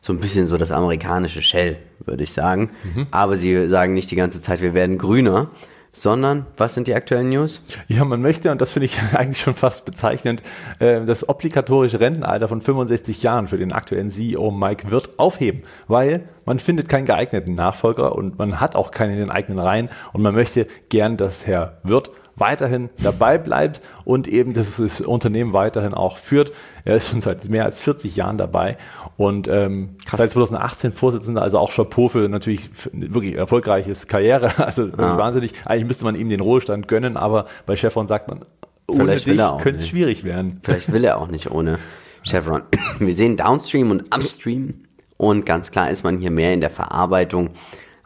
so 0.01 0.13
ein 0.13 0.19
bisschen 0.19 0.47
so 0.47 0.57
das 0.57 0.71
amerikanische 0.71 1.41
Shell, 1.41 1.77
würde 2.05 2.24
ich 2.24 2.33
sagen. 2.33 2.69
Mhm. 2.83 3.07
Aber 3.12 3.36
sie 3.36 3.67
sagen 3.67 3.93
nicht 3.93 4.09
die 4.12 4.15
ganze 4.15 4.41
Zeit, 4.41 4.62
wir 4.62 4.74
werden 4.74 4.97
grüner, 4.97 5.50
sondern 5.91 6.45
was 6.57 6.75
sind 6.75 6.88
die 6.88 6.93
aktuellen 6.93 7.29
News? 7.29 7.63
Ja, 7.88 8.05
man 8.05 8.21
möchte, 8.21 8.51
und 8.51 8.62
das 8.62 8.71
finde 8.71 8.86
ich 8.86 9.00
eigentlich 9.13 9.41
schon 9.41 9.55
fast 9.55 9.86
bezeichnend, 9.86 10.43
äh, 10.79 11.03
das 11.05 11.27
obligatorische 11.27 12.00
Rentenalter 12.00 12.47
von 12.47 12.62
65 12.62 13.24
Jahren 13.24 13.47
für 13.47 13.57
den 13.57 13.71
aktuellen 13.71 14.09
CEO 14.09 14.51
Mike 14.51 14.91
Wirth 14.91 15.17
aufheben, 15.17 15.63
weil 15.88 16.29
man 16.45 16.59
findet 16.59 16.88
keinen 16.88 17.05
geeigneten 17.05 17.55
Nachfolger 17.55 18.15
und 18.15 18.38
man 18.38 18.59
hat 18.59 18.75
auch 18.75 18.91
keinen 18.91 19.13
in 19.13 19.19
den 19.19 19.31
eigenen 19.31 19.59
Reihen 19.59 19.89
und 20.13 20.21
man 20.21 20.36
möchte 20.36 20.67
gern, 20.89 21.17
dass 21.17 21.47
Herr 21.47 21.79
Wirth 21.83 22.12
weiterhin 22.38 22.89
dabei 23.01 23.38
bleibt 23.38 23.82
und 24.06 24.27
eben 24.27 24.53
das, 24.53 24.77
das 24.77 25.01
Unternehmen 25.01 25.53
weiterhin 25.53 25.94
auch 25.94 26.17
führt. 26.17 26.51
Er 26.86 26.96
ist 26.96 27.10
schon 27.10 27.22
seit 27.22 27.50
mehr 27.50 27.65
als 27.65 27.82
40 27.82 28.15
Jahren 28.15 28.38
dabei 28.38 28.77
und 29.17 29.48
ähm, 29.48 29.98
seit 30.15 30.32
2018 30.32 30.94
Vorsitzender, 30.94 31.41
also 31.41 31.58
auch 31.58 31.72
Chapeau 31.74 32.08
für 32.08 32.29
natürlich 32.29 32.70
wirklich 32.94 33.36
erfolgreiches 33.36 34.08
Karriere. 34.08 34.53
Also 34.67 34.88
ja. 34.88 35.17
wahnsinnig. 35.17 35.53
Eigentlich 35.65 35.88
müsste 35.88 36.03
man 36.03 36.15
ihm 36.15 36.29
den 36.29 36.41
Ruhestand 36.41 36.89
gönnen, 36.89 37.15
aber 37.15 37.46
bei 37.65 37.77
Chevron 37.77 38.06
sagt 38.06 38.27
man, 38.27 38.39
ohne 38.86 39.17
Vielleicht 39.17 39.27
dich 39.27 39.38
könnte 39.38 39.82
es 39.82 39.88
schwierig 39.88 40.25
werden. 40.25 40.60
Vielleicht 40.62 40.91
will 40.91 41.06
er 41.06 41.20
auch 41.20 41.27
nicht 41.27 41.50
ohne 41.51 41.79
Chevron. 42.24 42.63
Wir 43.00 43.13
sehen 43.13 43.38
Downstream 43.38 43.91
und 43.91 44.13
Upstream 44.13 44.84
und 45.15 45.46
ganz 45.46 45.72
klar 45.72 45.89
ist 45.89 46.03
man 46.03 46.17
hier 46.17 46.32
mehr 46.32 46.53
in 46.53 46.60
der 46.60 46.70
Verarbeitung. 46.70 47.51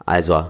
Also 0.06 0.46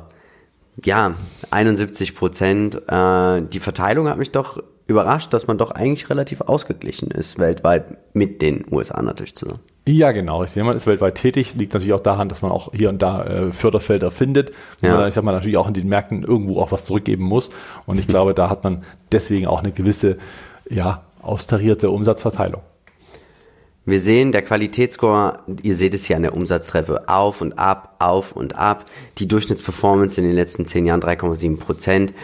ja, 0.84 1.14
71 1.50 2.14
Prozent. 2.14 2.76
Äh, 2.88 3.42
die 3.42 3.60
Verteilung 3.60 4.08
hat 4.08 4.18
mich 4.18 4.30
doch 4.30 4.62
überrascht, 4.86 5.32
dass 5.32 5.46
man 5.46 5.58
doch 5.58 5.70
eigentlich 5.70 6.10
relativ 6.10 6.40
ausgeglichen 6.40 7.10
ist 7.10 7.38
weltweit 7.38 8.14
mit 8.14 8.42
den 8.42 8.64
USA 8.70 9.00
natürlich 9.02 9.34
zusammen. 9.34 9.60
Ja, 9.86 10.12
genau. 10.12 10.44
Ich 10.44 10.50
sehe, 10.52 10.62
man 10.62 10.76
ist 10.76 10.86
weltweit 10.86 11.16
tätig. 11.16 11.54
Liegt 11.54 11.74
natürlich 11.74 11.92
auch 11.92 12.00
daran, 12.00 12.28
dass 12.28 12.42
man 12.42 12.52
auch 12.52 12.72
hier 12.72 12.88
und 12.88 13.02
da 13.02 13.24
äh, 13.24 13.52
Förderfelder 13.52 14.10
findet. 14.10 14.52
Ja. 14.80 14.96
Man, 14.96 15.08
ich 15.08 15.14
sag 15.14 15.24
mal, 15.24 15.32
natürlich 15.32 15.56
auch 15.56 15.66
in 15.66 15.74
den 15.74 15.88
Märkten 15.88 16.22
irgendwo 16.22 16.60
auch 16.60 16.70
was 16.70 16.84
zurückgeben 16.84 17.24
muss. 17.24 17.50
Und 17.86 17.98
ich 17.98 18.06
glaube, 18.08 18.32
da 18.32 18.48
hat 18.48 18.62
man 18.62 18.84
deswegen 19.10 19.46
auch 19.46 19.60
eine 19.60 19.72
gewisse, 19.72 20.18
ja, 20.70 21.02
austarierte 21.20 21.90
Umsatzverteilung. 21.90 22.62
Wir 23.84 23.98
sehen, 23.98 24.30
der 24.30 24.42
Qualitätsscore, 24.42 25.40
ihr 25.62 25.74
seht 25.74 25.94
es 25.94 26.04
hier 26.04 26.16
an 26.16 26.22
der 26.22 26.36
Umsatztreppe, 26.36 27.08
auf 27.08 27.40
und 27.40 27.58
ab, 27.58 27.96
auf 27.98 28.32
und 28.32 28.54
ab. 28.54 28.84
Die 29.18 29.26
Durchschnittsperformance 29.26 30.20
in 30.20 30.26
den 30.26 30.36
letzten 30.36 30.66
zehn 30.66 30.86
Jahren 30.86 31.02
3,7 31.02 31.58
Prozent. 31.58 32.14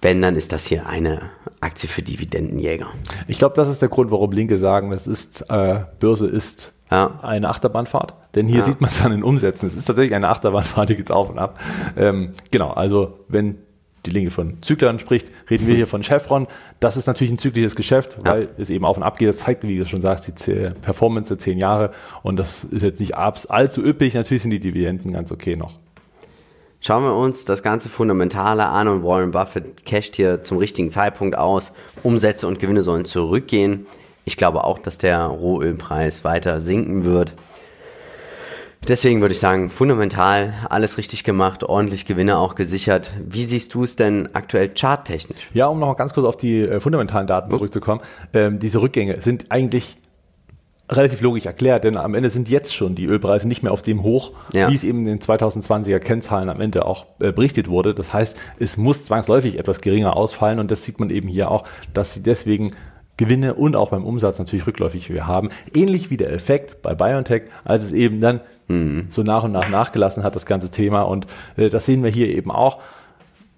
Wenn, 0.00 0.22
dann 0.22 0.36
ist 0.36 0.52
das 0.52 0.66
hier 0.66 0.86
eine 0.86 1.22
Aktie 1.60 1.88
für 1.88 2.02
Dividendenjäger. 2.02 2.86
Ich 3.26 3.38
glaube, 3.38 3.56
das 3.56 3.68
ist 3.68 3.82
der 3.82 3.88
Grund, 3.88 4.12
warum 4.12 4.30
Linke 4.30 4.58
sagen, 4.58 4.90
das 4.90 5.08
ist, 5.08 5.50
äh, 5.50 5.80
Börse 5.98 6.28
ist 6.28 6.74
ja. 6.90 7.18
eine 7.22 7.48
Achterbahnfahrt. 7.48 8.14
Denn 8.36 8.46
hier 8.46 8.58
ja. 8.58 8.64
sieht 8.64 8.80
man 8.80 8.90
es 8.90 9.00
an 9.00 9.10
den 9.10 9.24
Umsätzen. 9.24 9.66
Es 9.66 9.74
ist 9.74 9.86
tatsächlich 9.86 10.14
eine 10.14 10.28
Achterbahnfahrt, 10.28 10.90
die 10.90 10.96
geht 10.96 11.10
auf 11.10 11.30
und 11.30 11.38
ab. 11.38 11.58
Ähm, 11.96 12.34
genau, 12.52 12.70
also 12.70 13.18
wenn 13.26 13.58
die 14.06 14.10
Linke 14.10 14.30
von 14.30 14.62
Zyklern 14.62 14.98
spricht, 14.98 15.30
reden 15.50 15.66
wir 15.66 15.74
hier 15.74 15.86
von 15.86 16.02
Chevron. 16.02 16.46
Das 16.80 16.96
ist 16.96 17.06
natürlich 17.06 17.32
ein 17.32 17.38
zyklisches 17.38 17.74
Geschäft, 17.74 18.18
weil 18.24 18.42
ja. 18.42 18.48
es 18.58 18.70
eben 18.70 18.84
auf 18.84 18.96
und 18.96 19.02
ab 19.02 19.18
geht. 19.18 19.28
Das 19.28 19.38
zeigt, 19.38 19.64
wie 19.64 19.78
du 19.78 19.86
schon 19.86 20.00
sagst, 20.00 20.46
die 20.46 20.70
Performance 20.82 21.28
der 21.28 21.38
zehn 21.38 21.58
Jahre. 21.58 21.92
Und 22.22 22.36
das 22.36 22.64
ist 22.64 22.82
jetzt 22.82 23.00
nicht 23.00 23.16
allzu 23.16 23.84
üppig. 23.84 24.14
Natürlich 24.14 24.42
sind 24.42 24.50
die 24.50 24.60
Dividenden 24.60 25.12
ganz 25.12 25.32
okay 25.32 25.56
noch. 25.56 25.78
Schauen 26.80 27.02
wir 27.02 27.16
uns 27.16 27.44
das 27.44 27.62
ganze 27.62 27.88
Fundamentale 27.88 28.66
an 28.66 28.86
und 28.86 29.02
Warren 29.02 29.32
Buffett 29.32 29.84
casht 29.84 30.16
hier 30.16 30.42
zum 30.42 30.58
richtigen 30.58 30.90
Zeitpunkt 30.90 31.36
aus. 31.36 31.72
Umsätze 32.02 32.46
und 32.46 32.60
Gewinne 32.60 32.82
sollen 32.82 33.04
zurückgehen. 33.04 33.86
Ich 34.24 34.36
glaube 34.36 34.64
auch, 34.64 34.78
dass 34.78 34.98
der 34.98 35.24
Rohölpreis 35.24 36.22
weiter 36.22 36.60
sinken 36.60 37.04
wird. 37.04 37.34
Deswegen 38.88 39.20
würde 39.20 39.34
ich 39.34 39.40
sagen, 39.40 39.68
fundamental 39.68 40.54
alles 40.70 40.96
richtig 40.96 41.24
gemacht, 41.24 41.64
ordentlich 41.64 42.06
Gewinne 42.06 42.38
auch 42.38 42.54
gesichert. 42.54 43.10
Wie 43.24 43.44
siehst 43.44 43.74
du 43.74 43.82
es 43.82 43.96
denn 43.96 44.28
aktuell 44.32 44.70
charttechnisch? 44.74 45.50
Ja, 45.52 45.66
um 45.66 45.80
noch 45.80 45.88
mal 45.88 45.94
ganz 45.94 46.14
kurz 46.14 46.24
auf 46.24 46.36
die 46.36 46.60
äh, 46.60 46.78
fundamentalen 46.78 47.26
Daten 47.26 47.52
oh. 47.52 47.56
zurückzukommen. 47.56 48.00
Ähm, 48.32 48.60
diese 48.60 48.80
Rückgänge 48.80 49.20
sind 49.22 49.50
eigentlich 49.50 49.96
relativ 50.88 51.20
logisch 51.20 51.46
erklärt, 51.46 51.82
denn 51.82 51.96
am 51.96 52.14
Ende 52.14 52.30
sind 52.30 52.48
jetzt 52.48 52.72
schon 52.74 52.94
die 52.94 53.06
Ölpreise 53.06 53.48
nicht 53.48 53.64
mehr 53.64 53.72
auf 53.72 53.82
dem 53.82 54.04
Hoch, 54.04 54.32
ja. 54.52 54.70
wie 54.70 54.74
es 54.74 54.84
eben 54.84 55.00
in 55.00 55.06
den 55.06 55.18
2020er 55.18 55.98
Kennzahlen 55.98 56.48
am 56.48 56.60
Ende 56.60 56.86
auch 56.86 57.06
äh, 57.18 57.32
berichtet 57.32 57.68
wurde. 57.68 57.92
Das 57.92 58.12
heißt, 58.12 58.36
es 58.60 58.76
muss 58.76 59.04
zwangsläufig 59.04 59.58
etwas 59.58 59.80
geringer 59.80 60.16
ausfallen 60.16 60.60
und 60.60 60.70
das 60.70 60.84
sieht 60.84 61.00
man 61.00 61.10
eben 61.10 61.26
hier 61.26 61.50
auch, 61.50 61.64
dass 61.92 62.14
sie 62.14 62.22
deswegen 62.22 62.70
Gewinne 63.16 63.54
und 63.54 63.76
auch 63.76 63.90
beim 63.90 64.04
Umsatz 64.04 64.38
natürlich 64.38 64.66
rückläufig 64.66 65.10
wir 65.10 65.26
haben. 65.26 65.48
Ähnlich 65.74 66.10
wie 66.10 66.18
der 66.18 66.32
Effekt 66.32 66.82
bei 66.82 66.94
BioNTech, 66.94 67.44
als 67.64 67.84
es 67.84 67.92
eben 67.92 68.20
dann 68.20 68.40
mhm. 68.68 69.06
so 69.08 69.22
nach 69.22 69.44
und 69.44 69.52
nach 69.52 69.68
nachgelassen 69.68 70.22
hat, 70.22 70.36
das 70.36 70.46
ganze 70.46 70.70
Thema. 70.70 71.02
Und 71.02 71.26
äh, 71.56 71.70
das 71.70 71.86
sehen 71.86 72.02
wir 72.02 72.10
hier 72.10 72.28
eben 72.28 72.50
auch. 72.50 72.80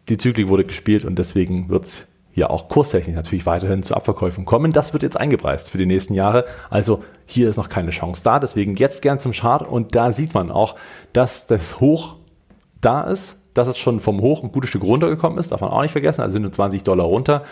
Die 0.08 0.16
Zyklik 0.16 0.48
wurde 0.48 0.64
gespielt 0.64 1.04
und 1.04 1.18
deswegen 1.18 1.68
wird 1.68 1.84
es 1.84 2.06
hier 2.38 2.50
auch 2.50 2.68
kurstechnisch 2.68 3.16
natürlich 3.16 3.46
weiterhin 3.46 3.82
zu 3.82 3.94
Abverkäufen 3.94 4.44
kommen. 4.44 4.70
Das 4.70 4.92
wird 4.92 5.02
jetzt 5.02 5.18
eingepreist 5.18 5.70
für 5.70 5.78
die 5.78 5.86
nächsten 5.86 6.14
Jahre. 6.14 6.44
Also 6.70 7.02
hier 7.26 7.48
ist 7.48 7.56
noch 7.56 7.68
keine 7.68 7.90
Chance 7.90 8.22
da. 8.22 8.38
Deswegen 8.38 8.76
jetzt 8.76 9.02
gern 9.02 9.18
zum 9.18 9.32
Chart 9.32 9.66
und 9.66 9.94
da 9.94 10.12
sieht 10.12 10.34
man 10.34 10.50
auch, 10.50 10.76
dass 11.12 11.46
das 11.46 11.80
Hoch 11.80 12.16
da 12.80 13.02
ist, 13.02 13.36
dass 13.54 13.66
es 13.66 13.76
schon 13.76 13.98
vom 13.98 14.20
Hoch 14.20 14.44
ein 14.44 14.52
gutes 14.52 14.70
Stück 14.70 14.84
runtergekommen 14.84 15.38
ist, 15.38 15.50
darf 15.50 15.60
man 15.60 15.70
auch 15.70 15.82
nicht 15.82 15.92
vergessen, 15.92 16.20
also 16.20 16.34
sind 16.34 16.42
nur 16.42 16.52
20 16.52 16.84
Dollar 16.84 17.06
runter. 17.06 17.44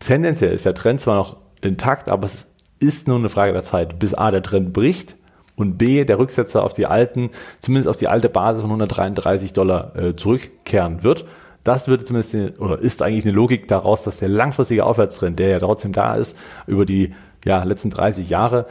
Tendenziell 0.00 0.52
ist 0.52 0.66
der 0.66 0.74
Trend 0.74 1.00
zwar 1.00 1.16
noch 1.16 1.36
intakt, 1.62 2.10
aber 2.10 2.26
es 2.26 2.46
ist 2.78 3.08
nur 3.08 3.16
eine 3.16 3.30
Frage 3.30 3.54
der 3.54 3.62
Zeit, 3.62 3.98
bis 3.98 4.12
A, 4.12 4.30
der 4.30 4.42
Trend 4.42 4.74
bricht 4.74 5.16
und 5.56 5.78
B, 5.78 6.04
der 6.04 6.18
Rücksetzer 6.18 6.62
auf 6.62 6.74
die 6.74 6.86
alten, 6.86 7.30
zumindest 7.60 7.88
auf 7.88 7.96
die 7.96 8.08
alte 8.08 8.28
Basis 8.28 8.62
von 8.62 8.70
133 8.70 9.52
Dollar 9.52 9.96
äh, 9.96 10.14
zurückkehren 10.14 11.02
wird. 11.02 11.24
Das 11.64 11.88
wird 11.88 12.06
zumindest, 12.06 12.60
oder 12.60 12.78
ist 12.78 13.02
eigentlich 13.02 13.24
eine 13.24 13.34
Logik 13.34 13.66
daraus, 13.66 14.02
dass 14.02 14.18
der 14.18 14.28
langfristige 14.28 14.84
Aufwärtstrend, 14.84 15.38
der 15.38 15.48
ja 15.48 15.58
trotzdem 15.58 15.92
da 15.92 16.14
ist, 16.14 16.36
über 16.66 16.86
die 16.86 17.12
ja, 17.44 17.64
letzten 17.64 17.90
30 17.90 18.30
Jahre, 18.30 18.66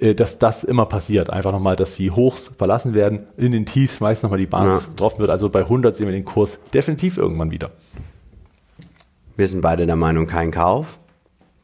äh, 0.00 0.14
dass 0.14 0.38
das 0.38 0.64
immer 0.64 0.86
passiert. 0.86 1.30
Einfach 1.30 1.52
nochmal, 1.52 1.76
dass 1.76 1.96
die 1.96 2.10
Hochs 2.10 2.50
verlassen 2.56 2.94
werden, 2.94 3.26
in 3.36 3.52
den 3.52 3.66
Tiefs 3.66 4.00
meist 4.00 4.22
nochmal 4.22 4.38
die 4.38 4.46
Basis 4.46 4.86
ja. 4.86 4.90
getroffen 4.90 5.20
wird. 5.20 5.30
Also 5.30 5.48
bei 5.50 5.60
100 5.60 5.96
sehen 5.96 6.06
wir 6.06 6.12
den 6.12 6.24
Kurs 6.24 6.58
definitiv 6.72 7.16
irgendwann 7.16 7.50
wieder. 7.50 7.70
Wir 9.36 9.48
sind 9.48 9.60
beide 9.60 9.86
der 9.86 9.96
Meinung, 9.96 10.26
kein 10.26 10.50
Kauf. 10.50 10.98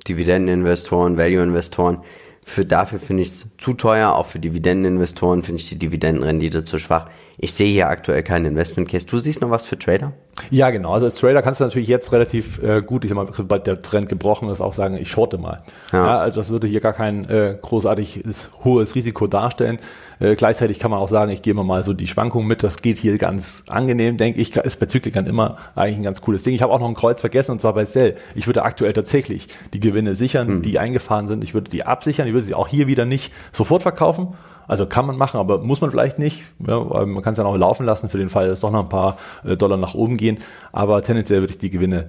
Dividendeninvestoren, 0.06 1.16
Value-Investoren. 1.16 1.98
Für 2.44 2.64
dafür 2.64 2.98
finde 2.98 3.22
ich 3.22 3.28
es 3.28 3.56
zu 3.56 3.72
teuer, 3.74 4.14
auch 4.14 4.26
für 4.26 4.38
Dividendeninvestoren 4.38 5.42
finde 5.42 5.60
ich 5.60 5.68
die 5.68 5.78
Dividendenrendite 5.78 6.64
zu 6.64 6.78
schwach. 6.78 7.08
Ich 7.44 7.54
sehe 7.54 7.66
hier 7.66 7.88
aktuell 7.88 8.22
keinen 8.22 8.46
Investment 8.46 8.88
Case. 8.88 9.04
Du 9.04 9.18
siehst 9.18 9.40
noch 9.40 9.50
was 9.50 9.64
für 9.64 9.76
Trader? 9.76 10.12
Ja, 10.50 10.70
genau. 10.70 10.92
Also 10.92 11.06
als 11.06 11.16
Trader 11.16 11.42
kannst 11.42 11.58
du 11.58 11.64
natürlich 11.64 11.88
jetzt 11.88 12.12
relativ 12.12 12.62
äh, 12.62 12.82
gut, 12.82 13.02
ich 13.02 13.08
sag 13.08 13.16
mal, 13.16 13.26
sobald 13.32 13.66
der 13.66 13.80
Trend 13.80 14.08
gebrochen 14.08 14.48
ist, 14.48 14.60
auch 14.60 14.74
sagen, 14.74 14.96
ich 14.96 15.10
shorte 15.10 15.38
mal. 15.38 15.60
Ja. 15.90 16.06
ja 16.06 16.18
also 16.18 16.38
das 16.38 16.50
würde 16.50 16.68
hier 16.68 16.78
gar 16.78 16.92
kein 16.92 17.28
äh, 17.28 17.58
großartiges 17.60 18.50
hohes 18.62 18.94
Risiko 18.94 19.26
darstellen. 19.26 19.80
Äh, 20.20 20.36
gleichzeitig 20.36 20.78
kann 20.78 20.92
man 20.92 21.00
auch 21.00 21.08
sagen, 21.08 21.32
ich 21.32 21.42
gehe 21.42 21.52
mal 21.52 21.82
so 21.82 21.94
die 21.94 22.06
Schwankungen 22.06 22.46
mit. 22.46 22.62
Das 22.62 22.80
geht 22.80 22.96
hier 22.96 23.18
ganz 23.18 23.64
angenehm, 23.66 24.18
denke 24.18 24.40
ich. 24.40 24.54
Ist 24.54 24.78
bei 24.78 24.86
Zyklern 24.86 25.26
immer 25.26 25.56
eigentlich 25.74 25.96
ein 25.96 26.04
ganz 26.04 26.20
cooles 26.20 26.44
Ding. 26.44 26.54
Ich 26.54 26.62
habe 26.62 26.72
auch 26.72 26.78
noch 26.78 26.88
ein 26.88 26.94
Kreuz 26.94 27.20
vergessen 27.20 27.50
und 27.50 27.60
zwar 27.60 27.74
bei 27.74 27.84
Sell. 27.84 28.14
Ich 28.36 28.46
würde 28.46 28.62
aktuell 28.62 28.92
tatsächlich 28.92 29.48
die 29.72 29.80
Gewinne 29.80 30.14
sichern, 30.14 30.46
hm. 30.46 30.62
die 30.62 30.78
eingefahren 30.78 31.26
sind. 31.26 31.42
Ich 31.42 31.54
würde 31.54 31.70
die 31.70 31.84
absichern. 31.84 32.28
Ich 32.28 32.34
würde 32.34 32.46
sie 32.46 32.54
auch 32.54 32.68
hier 32.68 32.86
wieder 32.86 33.04
nicht 33.04 33.32
sofort 33.50 33.82
verkaufen 33.82 34.36
also 34.72 34.86
kann 34.86 35.04
man 35.04 35.18
machen, 35.18 35.38
aber 35.38 35.58
muss 35.58 35.82
man 35.82 35.90
vielleicht 35.90 36.18
nicht. 36.18 36.44
Ja, 36.66 36.80
man 36.80 37.22
kann 37.22 37.32
es 37.32 37.38
ja 37.38 37.44
noch 37.44 37.54
laufen 37.58 37.84
lassen 37.84 38.08
für 38.08 38.16
den 38.16 38.30
Fall, 38.30 38.48
dass 38.48 38.60
doch 38.60 38.70
noch 38.70 38.84
ein 38.84 38.88
paar 38.88 39.18
äh, 39.44 39.54
Dollar 39.54 39.76
nach 39.76 39.92
oben 39.92 40.16
gehen. 40.16 40.38
Aber 40.72 41.02
tendenziell 41.02 41.40
würde 41.40 41.50
ich 41.50 41.58
die 41.58 41.68
Gewinne 41.68 42.08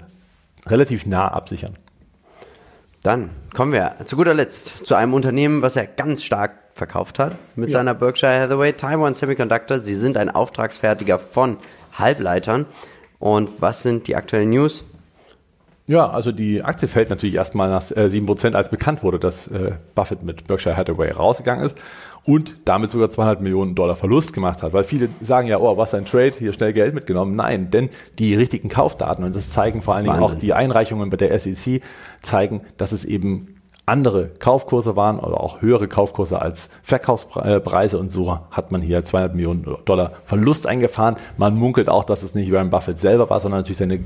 relativ 0.66 1.06
nah 1.06 1.28
absichern. 1.28 1.74
Dann 3.02 3.32
kommen 3.54 3.74
wir 3.74 3.98
zu 4.06 4.16
guter 4.16 4.34
Letzt 4.34 4.86
zu 4.86 4.96
einem 4.96 5.14
Unternehmen, 5.14 5.62
was 5.62 5.76
er 5.76 5.88
ganz 5.88 6.24
stark 6.24 6.54
verkauft 6.74 7.20
hat 7.20 7.36
mit 7.58 7.70
ja. 7.70 7.80
seiner 7.80 7.94
Berkshire 7.94 8.40
Hathaway 8.40 8.72
Taiwan 8.72 9.14
Semiconductor. 9.14 9.80
Sie 9.80 9.96
sind 9.96 10.16
ein 10.16 10.30
Auftragsfertiger 10.30 11.20
von 11.20 11.58
Halbleitern. 11.92 12.66
Und 13.20 13.50
was 13.60 13.84
sind 13.84 14.08
die 14.08 14.16
aktuellen 14.16 14.52
News? 14.52 14.86
Ja, 15.86 16.10
also 16.10 16.32
die 16.32 16.64
Aktie 16.64 16.88
fällt 16.88 17.10
natürlich 17.10 17.36
erstmal 17.36 17.70
nach 17.70 17.92
äh, 17.92 18.06
7%, 18.06 18.56
als 18.56 18.70
bekannt 18.70 19.04
wurde, 19.04 19.20
dass 19.20 19.48
äh, 19.48 19.74
Buffett 19.96 20.24
mit 20.24 20.48
Berkshire 20.48 20.78
Hathaway 20.78 21.12
rausgegangen 21.12 21.66
ist 21.66 21.78
und 22.26 22.56
damit 22.66 22.90
sogar 22.90 23.10
200 23.10 23.42
Millionen 23.42 23.76
Dollar 23.76 23.96
Verlust 23.96 24.34
gemacht 24.34 24.64
hat. 24.64 24.74
Weil 24.74 24.84
viele 24.84 25.10
sagen 25.22 25.48
ja, 25.48 25.60
oh, 25.60 25.78
was 25.78 25.94
ein 25.94 26.06
Trade, 26.06 26.34
hier 26.38 26.54
schnell 26.54 26.74
Geld 26.74 26.94
mitgenommen. 26.94 27.36
Nein, 27.36 27.70
denn 27.70 27.90
die 28.20 28.36
richtigen 28.36 28.70
Kaufdaten, 28.70 29.24
und 29.24 29.36
das 29.36 29.50
zeigen 29.50 29.82
vor 29.82 29.96
allen 29.96 30.06
Dingen 30.06 30.20
Wahnsinn. 30.20 30.38
auch 30.38 30.40
die 30.40 30.54
Einreichungen 30.54 31.10
bei 31.10 31.18
der 31.18 31.38
SEC, 31.38 31.82
zeigen, 32.22 32.62
dass 32.78 32.92
es 32.92 33.04
eben 33.06 33.53
andere 33.86 34.30
Kaufkurse 34.40 34.96
waren 34.96 35.20
oder 35.20 35.42
auch 35.42 35.62
höhere 35.62 35.88
Kaufkurse 35.88 36.42
als 36.42 36.70
Verkaufspreise 36.84 37.98
und 37.98 38.12
so 38.12 38.40
hat 38.50 38.72
man 38.72 38.82
hier 38.82 39.04
200 39.04 39.36
Millionen 39.36 39.78
Dollar 39.86 40.14
Verlust 40.26 40.68
eingefahren. 40.68 41.18
Man 41.38 41.58
munkelt 41.58 41.90
auch, 41.90 42.06
dass 42.06 42.24
es 42.24 42.34
nicht 42.34 42.52
Warren 42.52 42.70
Buffett 42.70 42.98
selber 42.98 43.30
war, 43.30 43.42
sondern 43.42 43.60
natürlich 43.60 43.78
seine 43.78 44.00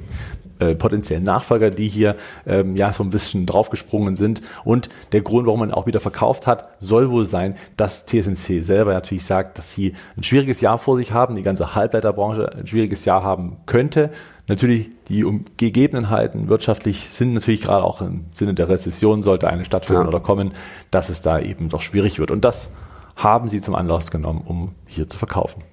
äh, 0.59 0.73
potenziellen 0.73 1.23
Nachfolger, 1.23 1.69
die 1.69 1.87
hier 1.87 2.15
ähm, 2.47 2.75
ja 2.75 2.91
so 2.91 3.03
ein 3.03 3.11
bisschen 3.11 3.45
draufgesprungen 3.45 4.15
sind. 4.15 4.41
Und 4.63 4.89
der 5.11 5.21
Grund, 5.21 5.45
warum 5.45 5.59
man 5.59 5.71
auch 5.71 5.85
wieder 5.85 5.99
verkauft 5.99 6.47
hat, 6.47 6.69
soll 6.79 7.11
wohl 7.11 7.27
sein, 7.27 7.55
dass 7.75 8.07
TSMC 8.07 8.63
selber 8.63 8.93
natürlich 8.93 9.25
sagt, 9.25 9.59
dass 9.59 9.73
sie 9.73 9.93
ein 10.17 10.23
schwieriges 10.23 10.59
Jahr 10.59 10.79
vor 10.79 10.95
sich 10.95 11.11
haben, 11.11 11.35
die 11.35 11.43
ganze 11.43 11.75
Halbleiterbranche 11.75 12.51
ein 12.57 12.65
schwieriges 12.65 13.05
Jahr 13.05 13.21
haben 13.21 13.57
könnte 13.67 14.09
Natürlich, 14.47 14.89
die 15.09 15.25
Gegebenheiten 15.57 16.47
wirtschaftlich 16.47 17.09
sind 17.09 17.33
natürlich 17.33 17.61
gerade 17.61 17.83
auch 17.83 18.01
im 18.01 18.25
Sinne 18.33 18.53
der 18.53 18.69
Rezession, 18.69 19.21
sollte 19.21 19.49
eine 19.49 19.65
stattfinden 19.65 20.03
ja. 20.03 20.07
oder 20.07 20.21
kommen, 20.21 20.53
dass 20.89 21.09
es 21.09 21.21
da 21.21 21.39
eben 21.39 21.67
doch 21.67 21.81
schwierig 21.81 22.17
wird. 22.17 22.31
Und 22.31 22.45
das 22.45 22.69
haben 23.17 23.49
sie 23.49 23.61
zum 23.61 23.75
Anlass 23.75 24.09
genommen, 24.09 24.41
um 24.45 24.73
hier 24.85 25.09
zu 25.09 25.17
verkaufen. 25.17 25.63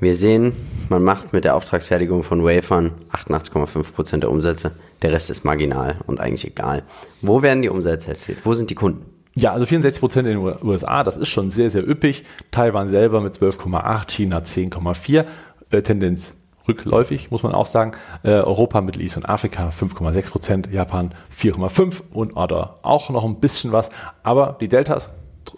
Wir 0.00 0.14
sehen, 0.14 0.54
man 0.88 1.02
macht 1.02 1.32
mit 1.32 1.44
der 1.44 1.54
Auftragsfertigung 1.56 2.22
von 2.24 2.42
Wafern 2.42 2.92
88,5% 3.12 4.18
der 4.18 4.30
Umsätze. 4.30 4.72
Der 5.02 5.12
Rest 5.12 5.30
ist 5.30 5.44
marginal 5.44 5.96
und 6.06 6.20
eigentlich 6.20 6.46
egal. 6.46 6.82
Wo 7.20 7.42
werden 7.42 7.62
die 7.62 7.68
Umsätze 7.68 8.08
erzielt? 8.08 8.38
Wo 8.44 8.54
sind 8.54 8.70
die 8.70 8.74
Kunden? 8.74 9.04
Ja, 9.36 9.52
also 9.52 9.66
64 9.66 10.00
Prozent 10.00 10.28
in 10.28 10.40
den 10.40 10.56
USA, 10.62 11.02
das 11.02 11.16
ist 11.16 11.28
schon 11.28 11.50
sehr, 11.50 11.68
sehr 11.68 11.86
üppig. 11.86 12.24
Taiwan 12.50 12.88
selber 12.88 13.20
mit 13.20 13.36
12,8, 13.36 14.10
China 14.10 14.38
10,4, 14.38 15.24
äh, 15.70 15.82
Tendenz 15.82 16.34
rückläufig, 16.68 17.30
muss 17.30 17.42
man 17.42 17.52
auch 17.52 17.66
sagen. 17.66 17.92
Äh, 18.22 18.30
Europa, 18.30 18.80
Mittel 18.80 19.02
East 19.02 19.16
und 19.16 19.28
Afrika 19.28 19.68
5,6 19.68 20.30
Prozent, 20.30 20.72
Japan 20.72 21.12
4,5 21.36 22.02
und 22.12 22.36
oder 22.36 22.78
auch 22.82 23.10
noch 23.10 23.24
ein 23.24 23.40
bisschen 23.40 23.72
was. 23.72 23.90
Aber 24.22 24.56
die 24.60 24.68
Deltas 24.68 25.10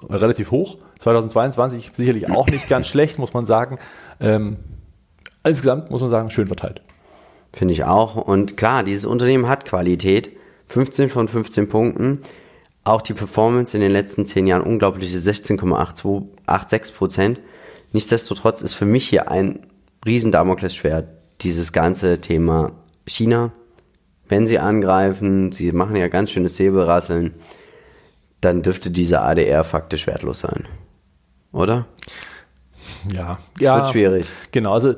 relativ 0.08 0.50
hoch. 0.50 0.78
2022 0.98 1.92
sicherlich 1.94 2.30
auch 2.30 2.48
nicht 2.48 2.68
ganz 2.68 2.86
schlecht, 2.86 3.18
muss 3.18 3.34
man 3.34 3.46
sagen. 3.46 3.78
Ähm, 4.20 4.56
insgesamt 5.44 5.90
muss 5.90 6.00
man 6.00 6.10
sagen, 6.10 6.30
schön 6.30 6.46
verteilt. 6.46 6.80
Finde 7.52 7.72
ich 7.72 7.84
auch. 7.84 8.16
Und 8.16 8.56
klar, 8.56 8.82
dieses 8.82 9.04
Unternehmen 9.04 9.48
hat 9.48 9.64
Qualität. 9.64 10.30
15 10.68 11.10
von 11.10 11.28
15 11.28 11.68
Punkten. 11.68 12.22
Auch 12.84 13.02
die 13.02 13.14
Performance 13.14 13.76
in 13.76 13.80
den 13.80 13.92
letzten 13.92 14.26
10 14.26 14.46
Jahren 14.46 14.62
unglaubliche 14.62 15.18
16,86 15.18 16.94
Prozent. 16.94 17.40
Nichtsdestotrotz 17.92 18.62
ist 18.62 18.74
für 18.74 18.84
mich 18.84 19.08
hier 19.08 19.30
ein 19.30 19.60
riesen 20.06 20.32
Damoklesschwert 20.32 21.08
dieses 21.42 21.72
ganze 21.72 22.20
Thema 22.20 22.72
China. 23.06 23.52
Wenn 24.28 24.46
sie 24.46 24.58
angreifen, 24.58 25.52
sie 25.52 25.72
machen 25.72 25.96
ja 25.96 26.08
ganz 26.08 26.30
schönes 26.30 26.56
Säbelrasseln, 26.56 27.34
dann 28.40 28.62
dürfte 28.62 28.90
diese 28.90 29.20
ADR 29.20 29.64
faktisch 29.64 30.06
wertlos 30.06 30.40
sein. 30.40 30.66
Oder? 31.52 31.86
Ja, 33.12 33.38
das 33.54 33.62
ja, 33.62 33.76
wird 33.76 33.88
schwierig. 33.90 34.26
Genau, 34.52 34.72
also 34.72 34.94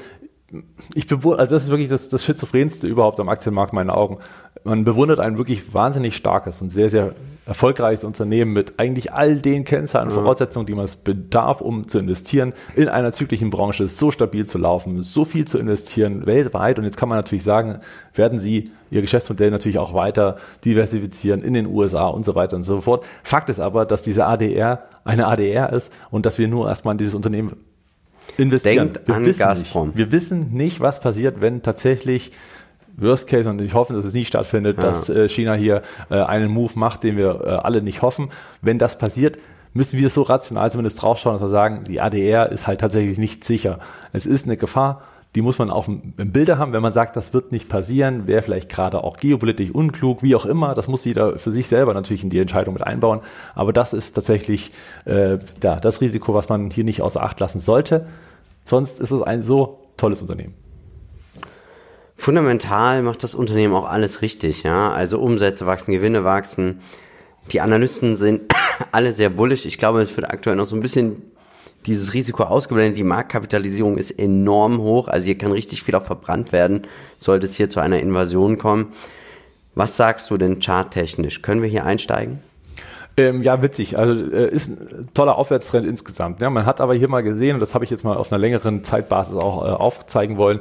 ich 0.94 1.06
bewundere, 1.06 1.40
also 1.40 1.54
das 1.54 1.64
ist 1.64 1.70
wirklich 1.70 1.88
das, 1.88 2.08
das 2.08 2.24
Schizophrenste 2.24 2.86
überhaupt 2.86 3.20
am 3.20 3.28
Aktienmarkt 3.28 3.72
in 3.72 3.76
meinen 3.76 3.90
Augen. 3.90 4.18
Man 4.64 4.84
bewundert 4.84 5.20
ein 5.20 5.36
wirklich 5.36 5.74
wahnsinnig 5.74 6.16
starkes 6.16 6.62
und 6.62 6.70
sehr, 6.70 6.88
sehr 6.88 7.14
erfolgreiches 7.44 8.04
Unternehmen 8.04 8.52
mit 8.52 8.78
eigentlich 8.78 9.12
all 9.12 9.36
den 9.36 9.64
Kennzahlen 9.64 10.08
und 10.08 10.14
Voraussetzungen, 10.14 10.66
die 10.66 10.74
man 10.74 10.84
es 10.84 10.96
bedarf, 10.96 11.60
um 11.60 11.88
zu 11.88 11.98
investieren, 11.98 12.52
in 12.76 12.88
einer 12.88 13.12
zyklischen 13.12 13.50
Branche 13.50 13.88
so 13.88 14.10
stabil 14.10 14.46
zu 14.46 14.58
laufen, 14.58 15.02
so 15.02 15.24
viel 15.24 15.46
zu 15.46 15.58
investieren 15.58 16.26
weltweit. 16.26 16.78
Und 16.78 16.84
jetzt 16.84 16.96
kann 16.96 17.08
man 17.08 17.18
natürlich 17.18 17.44
sagen, 17.44 17.78
werden 18.14 18.38
sie 18.38 18.64
ihr 18.90 19.02
Geschäftsmodell 19.02 19.50
natürlich 19.50 19.78
auch 19.78 19.94
weiter 19.94 20.36
diversifizieren 20.64 21.42
in 21.42 21.54
den 21.54 21.66
USA 21.66 22.08
und 22.08 22.24
so 22.24 22.34
weiter 22.34 22.56
und 22.56 22.64
so 22.64 22.80
fort. 22.80 23.06
Fakt 23.22 23.48
ist 23.50 23.60
aber, 23.60 23.86
dass 23.86 24.02
diese 24.02 24.26
ADR 24.26 24.82
eine 25.04 25.26
ADR 25.26 25.72
ist 25.72 25.92
und 26.10 26.26
dass 26.26 26.38
wir 26.38 26.48
nur 26.48 26.68
erstmal 26.68 26.96
dieses 26.96 27.14
Unternehmen 27.14 27.56
investieren. 28.38 28.92
Denkt 28.94 29.08
wir 29.08 29.14
an 29.14 29.36
Gazprom. 29.36 29.88
Nicht, 29.88 29.98
wir 29.98 30.12
wissen 30.12 30.50
nicht, 30.52 30.80
was 30.80 31.00
passiert, 31.00 31.40
wenn 31.40 31.62
tatsächlich 31.62 32.32
Worst 32.96 33.28
Case, 33.28 33.48
und 33.48 33.60
ich 33.60 33.74
hoffe, 33.74 33.92
dass 33.94 34.04
es 34.04 34.14
nie 34.14 34.24
stattfindet, 34.24 34.76
ja. 34.78 34.82
dass 34.82 35.08
äh, 35.08 35.28
China 35.28 35.54
hier 35.54 35.82
äh, 36.10 36.16
einen 36.16 36.50
Move 36.50 36.72
macht, 36.74 37.04
den 37.04 37.16
wir 37.16 37.40
äh, 37.44 37.48
alle 37.50 37.82
nicht 37.82 38.02
hoffen. 38.02 38.30
Wenn 38.60 38.78
das 38.78 38.98
passiert, 38.98 39.38
müssen 39.72 39.98
wir 39.98 40.10
so 40.10 40.22
rational 40.22 40.70
zumindest 40.70 41.00
draufschauen, 41.00 41.34
dass 41.34 41.42
wir 41.42 41.48
sagen, 41.48 41.84
die 41.84 42.00
ADR 42.00 42.50
ist 42.50 42.66
halt 42.66 42.80
tatsächlich 42.80 43.18
nicht 43.18 43.44
sicher. 43.44 43.78
Es 44.12 44.26
ist 44.26 44.46
eine 44.46 44.56
Gefahr, 44.56 45.02
die 45.34 45.42
muss 45.42 45.58
man 45.58 45.70
auch 45.70 45.88
im 45.88 46.32
Bilde 46.32 46.58
haben. 46.58 46.72
Wenn 46.72 46.82
man 46.82 46.92
sagt, 46.92 47.14
das 47.14 47.34
wird 47.34 47.52
nicht 47.52 47.68
passieren, 47.68 48.26
wäre 48.26 48.42
vielleicht 48.42 48.70
gerade 48.70 49.04
auch 49.04 49.16
geopolitisch 49.16 49.70
unklug, 49.70 50.22
wie 50.22 50.34
auch 50.34 50.46
immer. 50.46 50.74
Das 50.74 50.88
muss 50.88 51.04
jeder 51.04 51.38
für 51.38 51.52
sich 51.52 51.66
selber 51.66 51.94
natürlich 51.94 52.24
in 52.24 52.30
die 52.30 52.38
Entscheidung 52.38 52.74
mit 52.74 52.82
einbauen. 52.82 53.20
Aber 53.54 53.72
das 53.72 53.92
ist 53.92 54.14
tatsächlich 54.14 54.72
äh, 55.04 55.38
ja, 55.62 55.76
das 55.76 56.00
Risiko, 56.00 56.32
was 56.34 56.48
man 56.48 56.70
hier 56.70 56.84
nicht 56.84 57.02
außer 57.02 57.22
Acht 57.22 57.38
lassen 57.40 57.60
sollte. 57.60 58.06
Sonst 58.68 59.00
ist 59.00 59.10
es 59.10 59.22
ein 59.22 59.42
so 59.42 59.80
tolles 59.96 60.20
Unternehmen. 60.20 60.52
Fundamental 62.18 63.02
macht 63.02 63.22
das 63.22 63.34
Unternehmen 63.34 63.74
auch 63.74 63.86
alles 63.88 64.20
richtig, 64.20 64.62
ja. 64.62 64.90
Also 64.90 65.18
Umsätze 65.20 65.64
wachsen, 65.64 65.92
Gewinne 65.92 66.22
wachsen. 66.22 66.80
Die 67.50 67.62
Analysten 67.62 68.14
sind 68.14 68.52
alle 68.92 69.14
sehr 69.14 69.30
bullisch. 69.30 69.64
Ich 69.64 69.78
glaube, 69.78 70.02
es 70.02 70.14
wird 70.14 70.30
aktuell 70.30 70.56
noch 70.56 70.66
so 70.66 70.76
ein 70.76 70.80
bisschen 70.80 71.22
dieses 71.86 72.12
Risiko 72.12 72.42
ausgeblendet. 72.42 72.98
Die 72.98 73.04
Marktkapitalisierung 73.04 73.96
ist 73.96 74.10
enorm 74.10 74.82
hoch. 74.82 75.08
Also 75.08 75.24
hier 75.24 75.38
kann 75.38 75.52
richtig 75.52 75.82
viel 75.82 75.94
auch 75.94 76.04
verbrannt 76.04 76.52
werden, 76.52 76.82
sollte 77.18 77.46
es 77.46 77.54
hier 77.54 77.70
zu 77.70 77.80
einer 77.80 78.00
Invasion 78.00 78.58
kommen. 78.58 78.92
Was 79.74 79.96
sagst 79.96 80.28
du 80.30 80.36
denn 80.36 80.60
charttechnisch? 80.60 81.40
Können 81.40 81.62
wir 81.62 81.70
hier 81.70 81.86
einsteigen? 81.86 82.40
Ähm, 83.18 83.42
ja, 83.42 83.62
witzig. 83.62 83.98
Also 83.98 84.14
äh, 84.30 84.48
ist 84.48 84.68
ein 84.68 85.08
toller 85.14 85.36
Aufwärtstrend 85.36 85.86
insgesamt. 85.86 86.40
Ja, 86.40 86.50
man 86.50 86.66
hat 86.66 86.80
aber 86.80 86.94
hier 86.94 87.08
mal 87.08 87.22
gesehen, 87.22 87.54
und 87.54 87.60
das 87.60 87.74
habe 87.74 87.84
ich 87.84 87.90
jetzt 87.90 88.04
mal 88.04 88.16
auf 88.16 88.32
einer 88.32 88.38
längeren 88.38 88.84
Zeitbasis 88.84 89.36
auch 89.36 89.64
äh, 89.64 89.70
aufzeigen 89.70 90.36
wollen, 90.36 90.60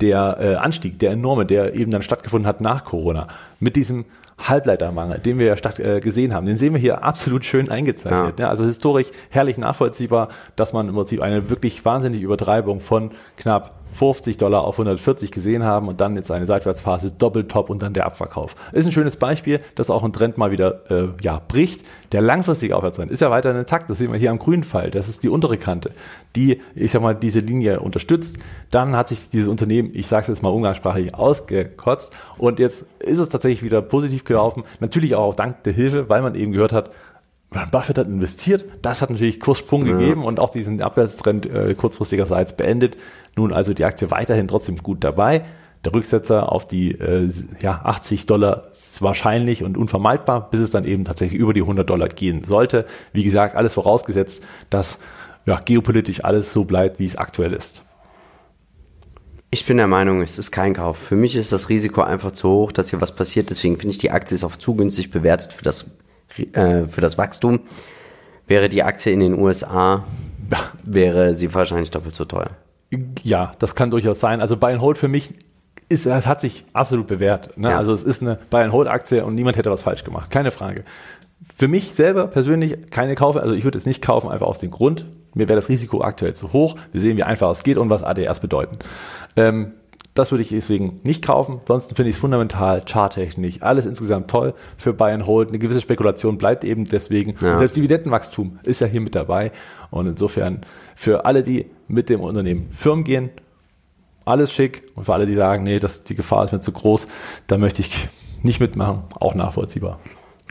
der 0.00 0.38
äh, 0.40 0.54
Anstieg, 0.54 0.98
der 0.98 1.10
enorme, 1.10 1.44
der 1.44 1.74
eben 1.74 1.90
dann 1.90 2.02
stattgefunden 2.02 2.46
hat 2.46 2.60
nach 2.60 2.84
Corona, 2.84 3.28
mit 3.60 3.76
diesem 3.76 4.04
Halbleitermangel, 4.38 5.18
den 5.18 5.38
wir 5.38 5.46
ja 5.46 5.56
statt, 5.56 5.80
äh, 5.80 6.00
gesehen 6.00 6.32
haben, 6.32 6.46
den 6.46 6.56
sehen 6.56 6.72
wir 6.72 6.80
hier 6.80 7.02
absolut 7.02 7.44
schön 7.44 7.70
eingezeichnet. 7.70 8.38
Ja. 8.38 8.46
Ja, 8.46 8.50
also 8.50 8.64
historisch 8.64 9.08
herrlich 9.30 9.58
nachvollziehbar, 9.58 10.28
dass 10.54 10.72
man 10.72 10.88
im 10.88 10.94
Prinzip 10.94 11.20
eine 11.20 11.50
wirklich 11.50 11.84
wahnsinnige 11.84 12.24
Übertreibung 12.24 12.80
von 12.80 13.10
knapp 13.36 13.77
50 13.94 14.36
Dollar 14.36 14.62
auf 14.62 14.74
140 14.74 15.32
gesehen 15.32 15.64
haben 15.64 15.88
und 15.88 16.00
dann 16.00 16.16
jetzt 16.16 16.30
eine 16.30 16.46
Seitwärtsphase, 16.46 17.12
Doppeltop 17.12 17.70
und 17.70 17.82
dann 17.82 17.92
der 17.92 18.06
Abverkauf. 18.06 18.54
Ist 18.72 18.86
ein 18.86 18.92
schönes 18.92 19.16
Beispiel, 19.16 19.60
dass 19.74 19.90
auch 19.90 20.04
ein 20.04 20.12
Trend 20.12 20.38
mal 20.38 20.50
wieder 20.50 20.90
äh, 20.90 21.08
ja, 21.20 21.40
bricht. 21.46 21.84
Der 22.12 22.22
langfristige 22.22 22.76
Aufwärtstrend 22.76 23.10
ist 23.10 23.20
ja 23.20 23.30
weiter 23.30 23.58
intakt. 23.58 23.90
Das 23.90 23.98
sehen 23.98 24.12
wir 24.12 24.18
hier 24.18 24.30
am 24.30 24.38
grünen 24.38 24.64
Pfeil. 24.64 24.90
Das 24.90 25.08
ist 25.08 25.22
die 25.22 25.28
untere 25.28 25.58
Kante, 25.58 25.92
die, 26.36 26.60
ich 26.74 26.92
sag 26.92 27.02
mal, 27.02 27.14
diese 27.14 27.40
Linie 27.40 27.80
unterstützt. 27.80 28.38
Dann 28.70 28.96
hat 28.96 29.08
sich 29.08 29.28
dieses 29.28 29.48
Unternehmen, 29.48 29.90
ich 29.94 30.06
sage 30.06 30.22
es 30.22 30.28
jetzt 30.28 30.42
mal 30.42 30.50
umgangssprachlich, 30.50 31.14
ausgekotzt 31.14 32.16
und 32.38 32.58
jetzt 32.58 32.86
ist 33.00 33.18
es 33.18 33.28
tatsächlich 33.28 33.62
wieder 33.62 33.82
positiv 33.82 34.24
gelaufen. 34.24 34.64
Natürlich 34.80 35.14
auch 35.14 35.34
dank 35.34 35.62
der 35.64 35.72
Hilfe, 35.72 36.08
weil 36.08 36.22
man 36.22 36.34
eben 36.34 36.52
gehört 36.52 36.72
hat, 36.72 36.90
Buffett 37.50 37.98
hat 37.98 38.06
investiert, 38.06 38.64
das 38.82 39.00
hat 39.00 39.10
natürlich 39.10 39.40
Kurssprung 39.40 39.86
ja. 39.86 39.96
gegeben 39.96 40.24
und 40.24 40.38
auch 40.38 40.50
diesen 40.50 40.82
Abwärtstrend 40.82 41.46
äh, 41.46 41.74
kurzfristigerseits 41.74 42.56
beendet. 42.56 42.96
Nun 43.36 43.52
also 43.52 43.72
die 43.72 43.84
Aktie 43.84 44.10
weiterhin 44.10 44.48
trotzdem 44.48 44.76
gut 44.76 45.02
dabei. 45.02 45.44
Der 45.84 45.94
Rücksetzer 45.94 46.52
auf 46.52 46.66
die 46.66 46.90
äh, 46.92 47.28
ja, 47.60 47.80
80 47.84 48.26
Dollar 48.26 48.68
ist 48.72 49.00
wahrscheinlich 49.00 49.62
und 49.62 49.78
unvermeidbar, 49.78 50.50
bis 50.50 50.60
es 50.60 50.70
dann 50.70 50.84
eben 50.84 51.04
tatsächlich 51.04 51.40
über 51.40 51.54
die 51.54 51.62
100 51.62 51.88
Dollar 51.88 52.08
gehen 52.08 52.44
sollte. 52.44 52.84
Wie 53.12 53.24
gesagt, 53.24 53.56
alles 53.56 53.74
vorausgesetzt, 53.74 54.44
dass 54.70 54.98
ja, 55.46 55.58
geopolitisch 55.64 56.24
alles 56.24 56.52
so 56.52 56.64
bleibt, 56.64 56.98
wie 56.98 57.04
es 57.04 57.16
aktuell 57.16 57.54
ist. 57.54 57.82
Ich 59.50 59.64
bin 59.64 59.78
der 59.78 59.86
Meinung, 59.86 60.20
es 60.20 60.36
ist 60.36 60.50
kein 60.50 60.74
Kauf. 60.74 60.98
Für 60.98 61.16
mich 61.16 61.34
ist 61.34 61.52
das 61.52 61.70
Risiko 61.70 62.02
einfach 62.02 62.32
zu 62.32 62.50
hoch, 62.50 62.72
dass 62.72 62.90
hier 62.90 63.00
was 63.00 63.14
passiert. 63.14 63.48
Deswegen 63.48 63.78
finde 63.78 63.92
ich, 63.92 63.98
die 63.98 64.10
Aktie 64.10 64.34
ist 64.34 64.44
auch 64.44 64.56
zu 64.56 64.74
günstig 64.74 65.10
bewertet 65.10 65.54
für 65.54 65.64
das 65.64 65.90
äh, 66.36 66.86
für 66.86 67.00
das 67.00 67.18
Wachstum. 67.18 67.60
Wäre 68.46 68.68
die 68.68 68.82
Aktie 68.82 69.12
in 69.12 69.20
den 69.20 69.38
USA, 69.38 70.04
wäre 70.84 71.34
sie 71.34 71.52
wahrscheinlich 71.52 71.90
doppelt 71.90 72.14
so 72.14 72.24
teuer. 72.24 72.50
Ja, 73.22 73.52
das 73.58 73.74
kann 73.74 73.90
durchaus 73.90 74.20
sein. 74.20 74.40
Also 74.40 74.56
Buy 74.56 74.72
and 74.72 74.80
Hold 74.80 74.96
für 74.96 75.08
mich 75.08 75.34
ist, 75.88 76.06
es 76.06 76.26
hat 76.26 76.40
sich 76.40 76.64
absolut 76.72 77.06
bewährt. 77.06 77.56
Ne? 77.58 77.70
Ja. 77.70 77.78
Also 77.78 77.92
es 77.92 78.02
ist 78.02 78.22
eine 78.22 78.38
Buy 78.50 78.62
and 78.62 78.72
Hold 78.72 78.88
Aktie 78.88 79.24
und 79.24 79.34
niemand 79.34 79.56
hätte 79.56 79.70
was 79.70 79.82
falsch 79.82 80.04
gemacht. 80.04 80.30
Keine 80.30 80.50
Frage. 80.50 80.84
Für 81.56 81.68
mich 81.68 81.94
selber 81.94 82.26
persönlich 82.26 82.90
keine 82.90 83.14
Kaufe. 83.14 83.40
Also 83.40 83.54
ich 83.54 83.64
würde 83.64 83.78
es 83.78 83.86
nicht 83.86 84.02
kaufen, 84.02 84.30
einfach 84.30 84.46
aus 84.46 84.58
dem 84.58 84.70
Grund. 84.70 85.06
Mir 85.34 85.48
wäre 85.48 85.56
das 85.56 85.68
Risiko 85.68 86.02
aktuell 86.02 86.34
zu 86.34 86.52
hoch. 86.52 86.76
Wir 86.92 87.00
sehen, 87.00 87.16
wie 87.16 87.22
einfach 87.22 87.50
es 87.50 87.62
geht 87.62 87.76
und 87.76 87.90
was 87.90 88.02
ADRs 88.02 88.40
bedeuten. 88.40 88.78
Ähm, 89.36 89.72
das 90.18 90.32
würde 90.32 90.42
ich 90.42 90.48
deswegen 90.48 91.00
nicht 91.04 91.24
kaufen. 91.24 91.58
Ansonsten 91.60 91.94
finde 91.94 92.10
ich 92.10 92.16
es 92.16 92.20
fundamental, 92.20 92.82
charttechnisch, 92.84 93.62
alles 93.62 93.86
insgesamt 93.86 94.28
toll 94.28 94.54
für 94.76 94.92
Buy 94.92 95.12
and 95.12 95.26
Hold. 95.26 95.50
Eine 95.50 95.60
gewisse 95.60 95.80
Spekulation 95.80 96.38
bleibt 96.38 96.64
eben 96.64 96.86
deswegen. 96.86 97.36
Ja. 97.40 97.56
Selbst 97.56 97.76
Dividendenwachstum 97.76 98.58
ist 98.64 98.80
ja 98.80 98.88
hier 98.88 99.00
mit 99.00 99.14
dabei. 99.14 99.52
Und 99.90 100.08
insofern 100.08 100.62
für 100.96 101.24
alle, 101.24 101.44
die 101.44 101.66
mit 101.86 102.08
dem 102.08 102.20
Unternehmen 102.20 102.68
Firmen 102.72 103.04
gehen, 103.04 103.30
alles 104.24 104.52
schick. 104.52 104.82
Und 104.96 105.04
für 105.04 105.14
alle, 105.14 105.26
die 105.26 105.34
sagen, 105.34 105.62
nee, 105.62 105.78
das, 105.78 106.02
die 106.02 106.16
Gefahr 106.16 106.44
ist 106.44 106.52
mir 106.52 106.60
zu 106.60 106.72
groß, 106.72 107.06
da 107.46 107.56
möchte 107.56 107.82
ich 107.82 108.08
nicht 108.42 108.60
mitmachen, 108.60 109.04
auch 109.20 109.36
nachvollziehbar. 109.36 110.00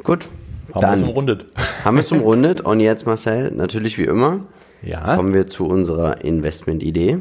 Gut. 0.01 0.29
Haben 0.73 0.81
wir 0.81 0.93
es 0.93 1.03
umrundet. 1.03 1.45
Haben 1.83 1.97
wir 1.97 2.01
es 2.01 2.11
umrundet. 2.11 2.61
Und 2.61 2.79
jetzt, 2.79 3.05
Marcel, 3.05 3.51
natürlich 3.51 3.97
wie 3.97 4.03
immer, 4.03 4.41
ja. 4.81 5.15
kommen 5.15 5.33
wir 5.33 5.47
zu 5.47 5.65
unserer 5.65 6.23
Investmentidee. 6.23 7.19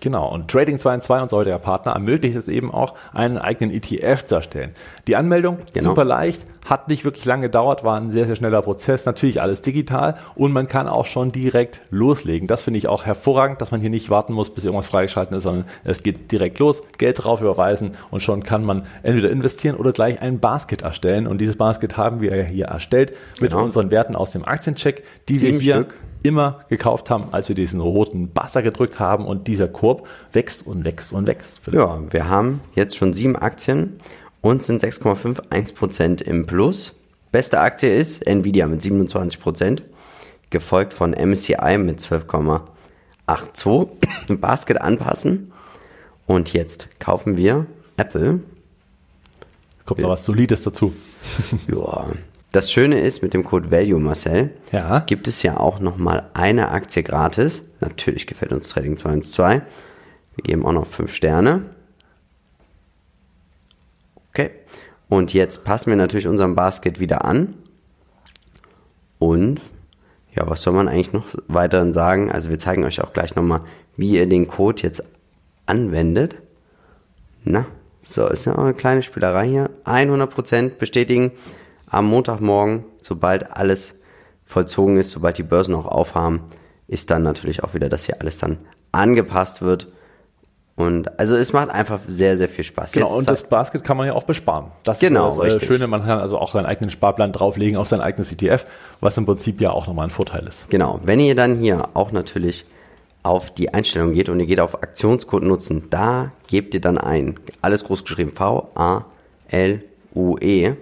Genau, 0.00 0.30
und 0.32 0.50
Trading 0.50 0.78
2 0.78 0.94
in 0.96 1.00
2, 1.00 1.22
unser 1.22 1.36
heutiger 1.38 1.58
Partner, 1.58 1.92
ermöglicht 1.92 2.36
es 2.36 2.48
eben 2.48 2.72
auch, 2.72 2.94
einen 3.14 3.38
eigenen 3.38 3.74
ETF 3.74 4.24
zu 4.26 4.34
erstellen. 4.36 4.72
Die 5.08 5.16
Anmeldung, 5.16 5.58
Genau. 5.72 5.90
super 5.90 6.04
leicht, 6.04 6.46
hat 6.66 6.88
nicht 6.88 7.04
wirklich 7.04 7.24
lange 7.24 7.42
gedauert, 7.46 7.82
war 7.84 7.98
ein 7.98 8.10
sehr, 8.10 8.26
sehr 8.26 8.36
schneller 8.36 8.60
Prozess, 8.60 9.06
natürlich 9.06 9.40
alles 9.40 9.62
digital 9.62 10.16
und 10.34 10.52
man 10.52 10.66
kann 10.68 10.86
auch 10.88 11.06
schon 11.06 11.30
direkt 11.30 11.80
loslegen. 11.90 12.46
Das 12.48 12.62
finde 12.62 12.78
ich 12.78 12.88
auch 12.88 13.06
hervorragend, 13.06 13.60
dass 13.60 13.70
man 13.70 13.80
hier 13.80 13.88
nicht 13.90 14.10
warten 14.10 14.32
muss, 14.32 14.50
bis 14.50 14.64
irgendwas 14.64 14.88
freigeschalten 14.88 15.36
ist, 15.36 15.44
sondern 15.44 15.64
es 15.84 16.02
geht 16.02 16.30
direkt 16.32 16.58
los, 16.58 16.82
Geld 16.98 17.22
drauf 17.24 17.40
überweisen 17.40 17.92
und 18.10 18.20
schon 18.20 18.42
kann 18.42 18.64
man 18.64 18.82
entweder 19.02 19.30
investieren 19.30 19.76
oder 19.76 19.92
gleich 19.92 20.20
ein 20.20 20.40
Basket 20.40 20.82
erstellen. 20.82 21.26
Und 21.26 21.40
dieses 21.40 21.56
Basket 21.56 21.96
haben 21.96 22.20
wir 22.20 22.44
hier 22.44 22.66
erstellt 22.66 23.16
mit 23.40 23.52
Genau. 23.52 23.62
unseren 23.64 23.90
Werten 23.90 24.14
aus 24.16 24.32
dem 24.32 24.44
Aktiencheck, 24.44 25.04
die 25.28 25.36
Sieben 25.36 25.54
wir 25.54 25.60
hier 25.60 25.72
Stück. 25.74 25.94
Immer 26.22 26.64
gekauft 26.68 27.10
haben, 27.10 27.28
als 27.32 27.48
wir 27.48 27.54
diesen 27.54 27.80
roten 27.80 28.28
Buzzer 28.28 28.62
gedrückt 28.62 28.98
haben 29.00 29.26
und 29.26 29.46
dieser 29.46 29.68
Korb 29.68 30.06
wächst 30.32 30.66
und 30.66 30.84
wächst 30.84 31.12
und 31.12 31.26
wächst. 31.26 31.60
Ja, 31.70 32.00
wir 32.10 32.28
haben 32.28 32.60
jetzt 32.74 32.96
schon 32.96 33.14
sieben 33.14 33.36
Aktien 33.36 33.94
und 34.40 34.62
sind 34.62 34.82
6,51% 34.82 36.22
im 36.22 36.46
Plus. 36.46 37.00
Beste 37.32 37.60
Aktie 37.60 37.94
ist 37.94 38.26
Nvidia 38.26 38.66
mit 38.66 38.80
27%, 38.80 39.82
gefolgt 40.50 40.94
von 40.94 41.10
MSCI 41.12 41.78
mit 41.78 42.00
12,82. 42.00 43.88
Basket 44.40 44.80
anpassen. 44.80 45.52
Und 46.26 46.52
jetzt 46.52 46.88
kaufen 46.98 47.36
wir 47.36 47.66
Apple. 47.96 48.40
Kommt 49.84 50.00
noch 50.00 50.10
was 50.10 50.24
Solides 50.24 50.62
dazu. 50.62 50.92
Ja. 51.70 52.06
Das 52.52 52.72
Schöne 52.72 53.00
ist, 53.00 53.22
mit 53.22 53.34
dem 53.34 53.44
Code 53.44 53.70
Value 53.70 54.00
Marcel 54.00 54.50
Ja. 54.72 55.00
gibt 55.00 55.28
es 55.28 55.42
ja 55.42 55.58
auch 55.58 55.80
nochmal 55.80 56.30
eine 56.32 56.70
Aktie 56.70 57.02
gratis. 57.02 57.64
Natürlich 57.80 58.26
gefällt 58.26 58.52
uns 58.52 58.68
Trading 58.68 58.96
212. 58.96 59.62
Wir 60.36 60.42
geben 60.42 60.64
auch 60.64 60.72
noch 60.72 60.86
5 60.86 61.12
Sterne. 61.12 61.62
Okay. 64.30 64.50
Und 65.08 65.32
jetzt 65.32 65.64
passen 65.64 65.90
wir 65.90 65.96
natürlich 65.96 66.26
unseren 66.26 66.54
Basket 66.54 67.00
wieder 67.00 67.24
an. 67.24 67.54
Und 69.18 69.60
ja, 70.34 70.48
was 70.48 70.62
soll 70.62 70.74
man 70.74 70.88
eigentlich 70.88 71.12
noch 71.12 71.26
weiter 71.48 71.92
sagen? 71.92 72.30
Also 72.30 72.50
wir 72.50 72.58
zeigen 72.58 72.84
euch 72.84 73.00
auch 73.00 73.12
gleich 73.12 73.34
nochmal, 73.34 73.60
wie 73.96 74.10
ihr 74.16 74.26
den 74.28 74.46
Code 74.48 74.82
jetzt 74.82 75.02
anwendet. 75.64 76.36
Na, 77.44 77.66
so, 78.02 78.26
ist 78.28 78.44
ja 78.44 78.54
auch 78.54 78.62
eine 78.62 78.74
kleine 78.74 79.02
Spielerei 79.02 79.48
hier. 79.48 79.70
100% 79.84 80.76
bestätigen 80.78 81.32
am 81.96 82.06
Montagmorgen, 82.06 82.84
sobald 83.00 83.56
alles 83.56 83.98
vollzogen 84.44 84.98
ist, 84.98 85.10
sobald 85.10 85.38
die 85.38 85.42
Börsen 85.42 85.74
auch 85.74 85.86
aufhaben, 85.86 86.42
ist 86.88 87.10
dann 87.10 87.22
natürlich 87.22 87.64
auch 87.64 87.72
wieder, 87.74 87.88
dass 87.88 88.04
hier 88.04 88.20
alles 88.20 88.38
dann 88.38 88.58
angepasst 88.92 89.62
wird. 89.62 89.88
Und 90.76 91.18
also 91.18 91.36
es 91.36 91.54
macht 91.54 91.70
einfach 91.70 92.00
sehr, 92.06 92.36
sehr 92.36 92.50
viel 92.50 92.64
Spaß. 92.64 92.92
Genau, 92.92 93.08
Jetzt 93.08 93.16
und 93.16 93.28
das 93.28 93.42
Basket 93.44 93.82
kann 93.82 93.96
man 93.96 94.06
ja 94.06 94.12
auch 94.12 94.24
besparen. 94.24 94.72
Das 94.82 94.98
Genau, 95.00 95.30
ist 95.30 95.36
das 95.36 95.42
äh, 95.42 95.46
richtig. 95.46 95.68
Schöne, 95.68 95.86
man 95.86 96.04
kann 96.04 96.18
also 96.20 96.36
auch 96.38 96.52
seinen 96.52 96.66
eigenen 96.66 96.90
Sparplan 96.90 97.32
drauflegen 97.32 97.78
auf 97.78 97.88
sein 97.88 98.02
eigenes 98.02 98.30
ETF, 98.30 98.66
was 99.00 99.16
im 99.16 99.24
Prinzip 99.24 99.62
ja 99.62 99.70
auch 99.70 99.86
nochmal 99.86 100.06
ein 100.06 100.10
Vorteil 100.10 100.46
ist. 100.46 100.68
Genau, 100.68 101.00
wenn 101.02 101.18
ihr 101.18 101.34
dann 101.34 101.56
hier 101.56 101.88
auch 101.94 102.12
natürlich 102.12 102.66
auf 103.22 103.54
die 103.54 103.72
Einstellung 103.72 104.12
geht 104.12 104.28
und 104.28 104.38
ihr 104.38 104.46
geht 104.46 104.60
auf 104.60 104.82
Aktionscode 104.82 105.44
nutzen, 105.44 105.84
da 105.88 106.32
gebt 106.46 106.74
ihr 106.74 106.80
dann 106.82 106.98
ein, 106.98 107.40
alles 107.62 107.84
groß 107.84 108.04
geschrieben, 108.04 108.32
V-A-L-U-E, 108.34 109.06
E. 110.66 110.76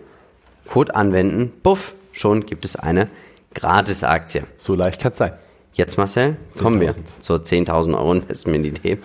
Code 0.68 0.94
anwenden, 0.94 1.53
puff, 1.62 1.94
schon 2.12 2.46
gibt 2.46 2.64
es 2.64 2.77
eine 2.77 3.09
Gratis-Aktie. 3.55 4.44
So 4.57 4.74
leicht 4.74 5.00
kann 5.00 5.12
es 5.12 5.18
sein. 5.18 5.33
Jetzt 5.72 5.98
Marcel, 5.98 6.37
kommen 6.57 6.81
wir 6.81 6.92
10.000. 6.92 6.96
zur 7.18 7.38
10.000 7.38 7.98
Euro 7.98 8.12
Investment-Idee. 8.12 8.98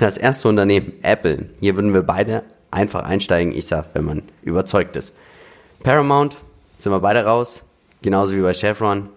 Das 0.00 0.18
erste 0.18 0.48
Unternehmen, 0.48 0.92
Apple. 1.02 1.48
Hier 1.60 1.76
würden 1.76 1.94
wir 1.94 2.02
beide 2.02 2.42
einfach 2.70 3.04
einsteigen, 3.04 3.54
ich 3.54 3.66
sag, 3.66 3.86
wenn 3.94 4.04
man 4.04 4.22
überzeugt 4.42 4.96
ist. 4.96 5.16
Paramount, 5.82 6.36
sind 6.78 6.92
wir 6.92 7.00
beide 7.00 7.24
raus, 7.24 7.64
genauso 8.02 8.34
wie 8.34 8.42
bei 8.42 8.52
Chevron 8.52 9.08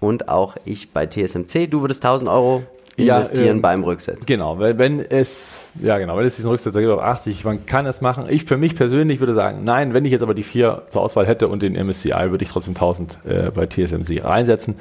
und 0.00 0.28
auch 0.28 0.56
ich 0.64 0.92
bei 0.92 1.06
TSMC. 1.06 1.68
Du 1.70 1.82
würdest 1.82 2.04
1.000 2.04 2.30
Euro 2.30 2.64
Ja, 2.98 3.16
investieren 3.16 3.56
ähm, 3.56 3.62
beim 3.62 3.84
Rücksetzen. 3.84 4.26
Genau, 4.26 4.58
wenn, 4.58 4.78
wenn 4.78 5.00
es, 5.00 5.68
ja 5.80 5.98
genau, 5.98 6.16
wenn 6.16 6.26
es 6.26 6.36
diesen 6.36 6.50
Rücksetzer 6.50 6.80
gibt 6.80 6.92
auf 6.92 7.00
80, 7.00 7.44
man 7.44 7.64
kann 7.64 7.86
es 7.86 8.00
machen. 8.00 8.26
Ich 8.28 8.44
für 8.44 8.56
mich 8.56 8.74
persönlich 8.74 9.20
würde 9.20 9.34
sagen, 9.34 9.62
nein, 9.64 9.94
wenn 9.94 10.04
ich 10.04 10.12
jetzt 10.12 10.22
aber 10.22 10.34
die 10.34 10.42
vier 10.42 10.82
zur 10.90 11.02
Auswahl 11.02 11.26
hätte 11.26 11.48
und 11.48 11.62
den 11.62 11.74
MSCI, 11.74 12.30
würde 12.30 12.42
ich 12.42 12.50
trotzdem 12.50 12.74
1000 12.74 13.18
äh, 13.24 13.50
bei 13.54 13.66
TSMC 13.66 14.24
reinsetzen. 14.24 14.74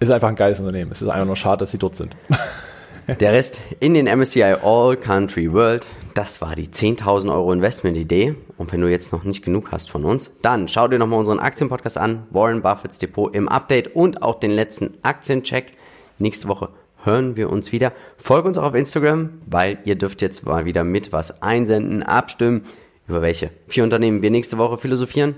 Ist 0.00 0.10
einfach 0.10 0.28
ein 0.28 0.36
geiles 0.36 0.60
Unternehmen. 0.60 0.92
Es 0.92 1.02
ist 1.02 1.08
einfach 1.08 1.26
nur 1.26 1.36
schade, 1.36 1.58
dass 1.58 1.72
sie 1.72 1.78
dort 1.78 1.96
sind. 1.96 2.16
Der 3.20 3.32
Rest 3.32 3.62
in 3.80 3.94
den 3.94 4.06
MSCI 4.06 4.56
All 4.62 4.96
Country 4.96 5.50
World. 5.52 5.86
Das 6.12 6.40
war 6.40 6.54
die 6.54 6.68
10.000 6.68 7.32
Euro 7.32 7.52
Investment-Idee. 7.52 8.34
Und 8.58 8.70
wenn 8.72 8.80
du 8.80 8.88
jetzt 8.88 9.12
noch 9.12 9.24
nicht 9.24 9.42
genug 9.44 9.72
hast 9.72 9.90
von 9.90 10.04
uns, 10.04 10.30
dann 10.42 10.68
schau 10.68 10.88
dir 10.88 10.98
nochmal 10.98 11.20
unseren 11.20 11.38
Aktienpodcast 11.38 11.96
an. 11.96 12.26
Warren 12.30 12.60
Buffetts 12.60 12.98
Depot 12.98 13.34
im 13.34 13.48
Update 13.48 13.94
und 13.94 14.22
auch 14.22 14.38
den 14.38 14.50
letzten 14.50 14.94
Aktiencheck. 15.02 15.72
Nächste 16.18 16.48
Woche 16.48 16.70
hören 17.04 17.36
wir 17.36 17.50
uns 17.50 17.72
wieder. 17.72 17.92
Folge 18.16 18.48
uns 18.48 18.58
auch 18.58 18.64
auf 18.64 18.74
Instagram, 18.74 19.40
weil 19.46 19.78
ihr 19.84 19.96
dürft 19.96 20.22
jetzt 20.22 20.44
mal 20.44 20.64
wieder 20.64 20.84
mit 20.84 21.12
was 21.12 21.42
einsenden, 21.42 22.02
abstimmen, 22.02 22.64
über 23.06 23.22
welche 23.22 23.50
vier 23.68 23.84
Unternehmen 23.84 24.22
wir 24.22 24.30
nächste 24.30 24.58
Woche 24.58 24.78
philosophieren. 24.78 25.36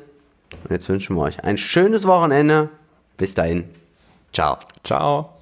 Und 0.64 0.70
jetzt 0.70 0.88
wünschen 0.88 1.16
wir 1.16 1.22
euch 1.22 1.44
ein 1.44 1.58
schönes 1.58 2.06
Wochenende. 2.06 2.70
Bis 3.16 3.34
dahin. 3.34 3.64
Ciao. 4.32 4.58
Ciao. 4.84 5.39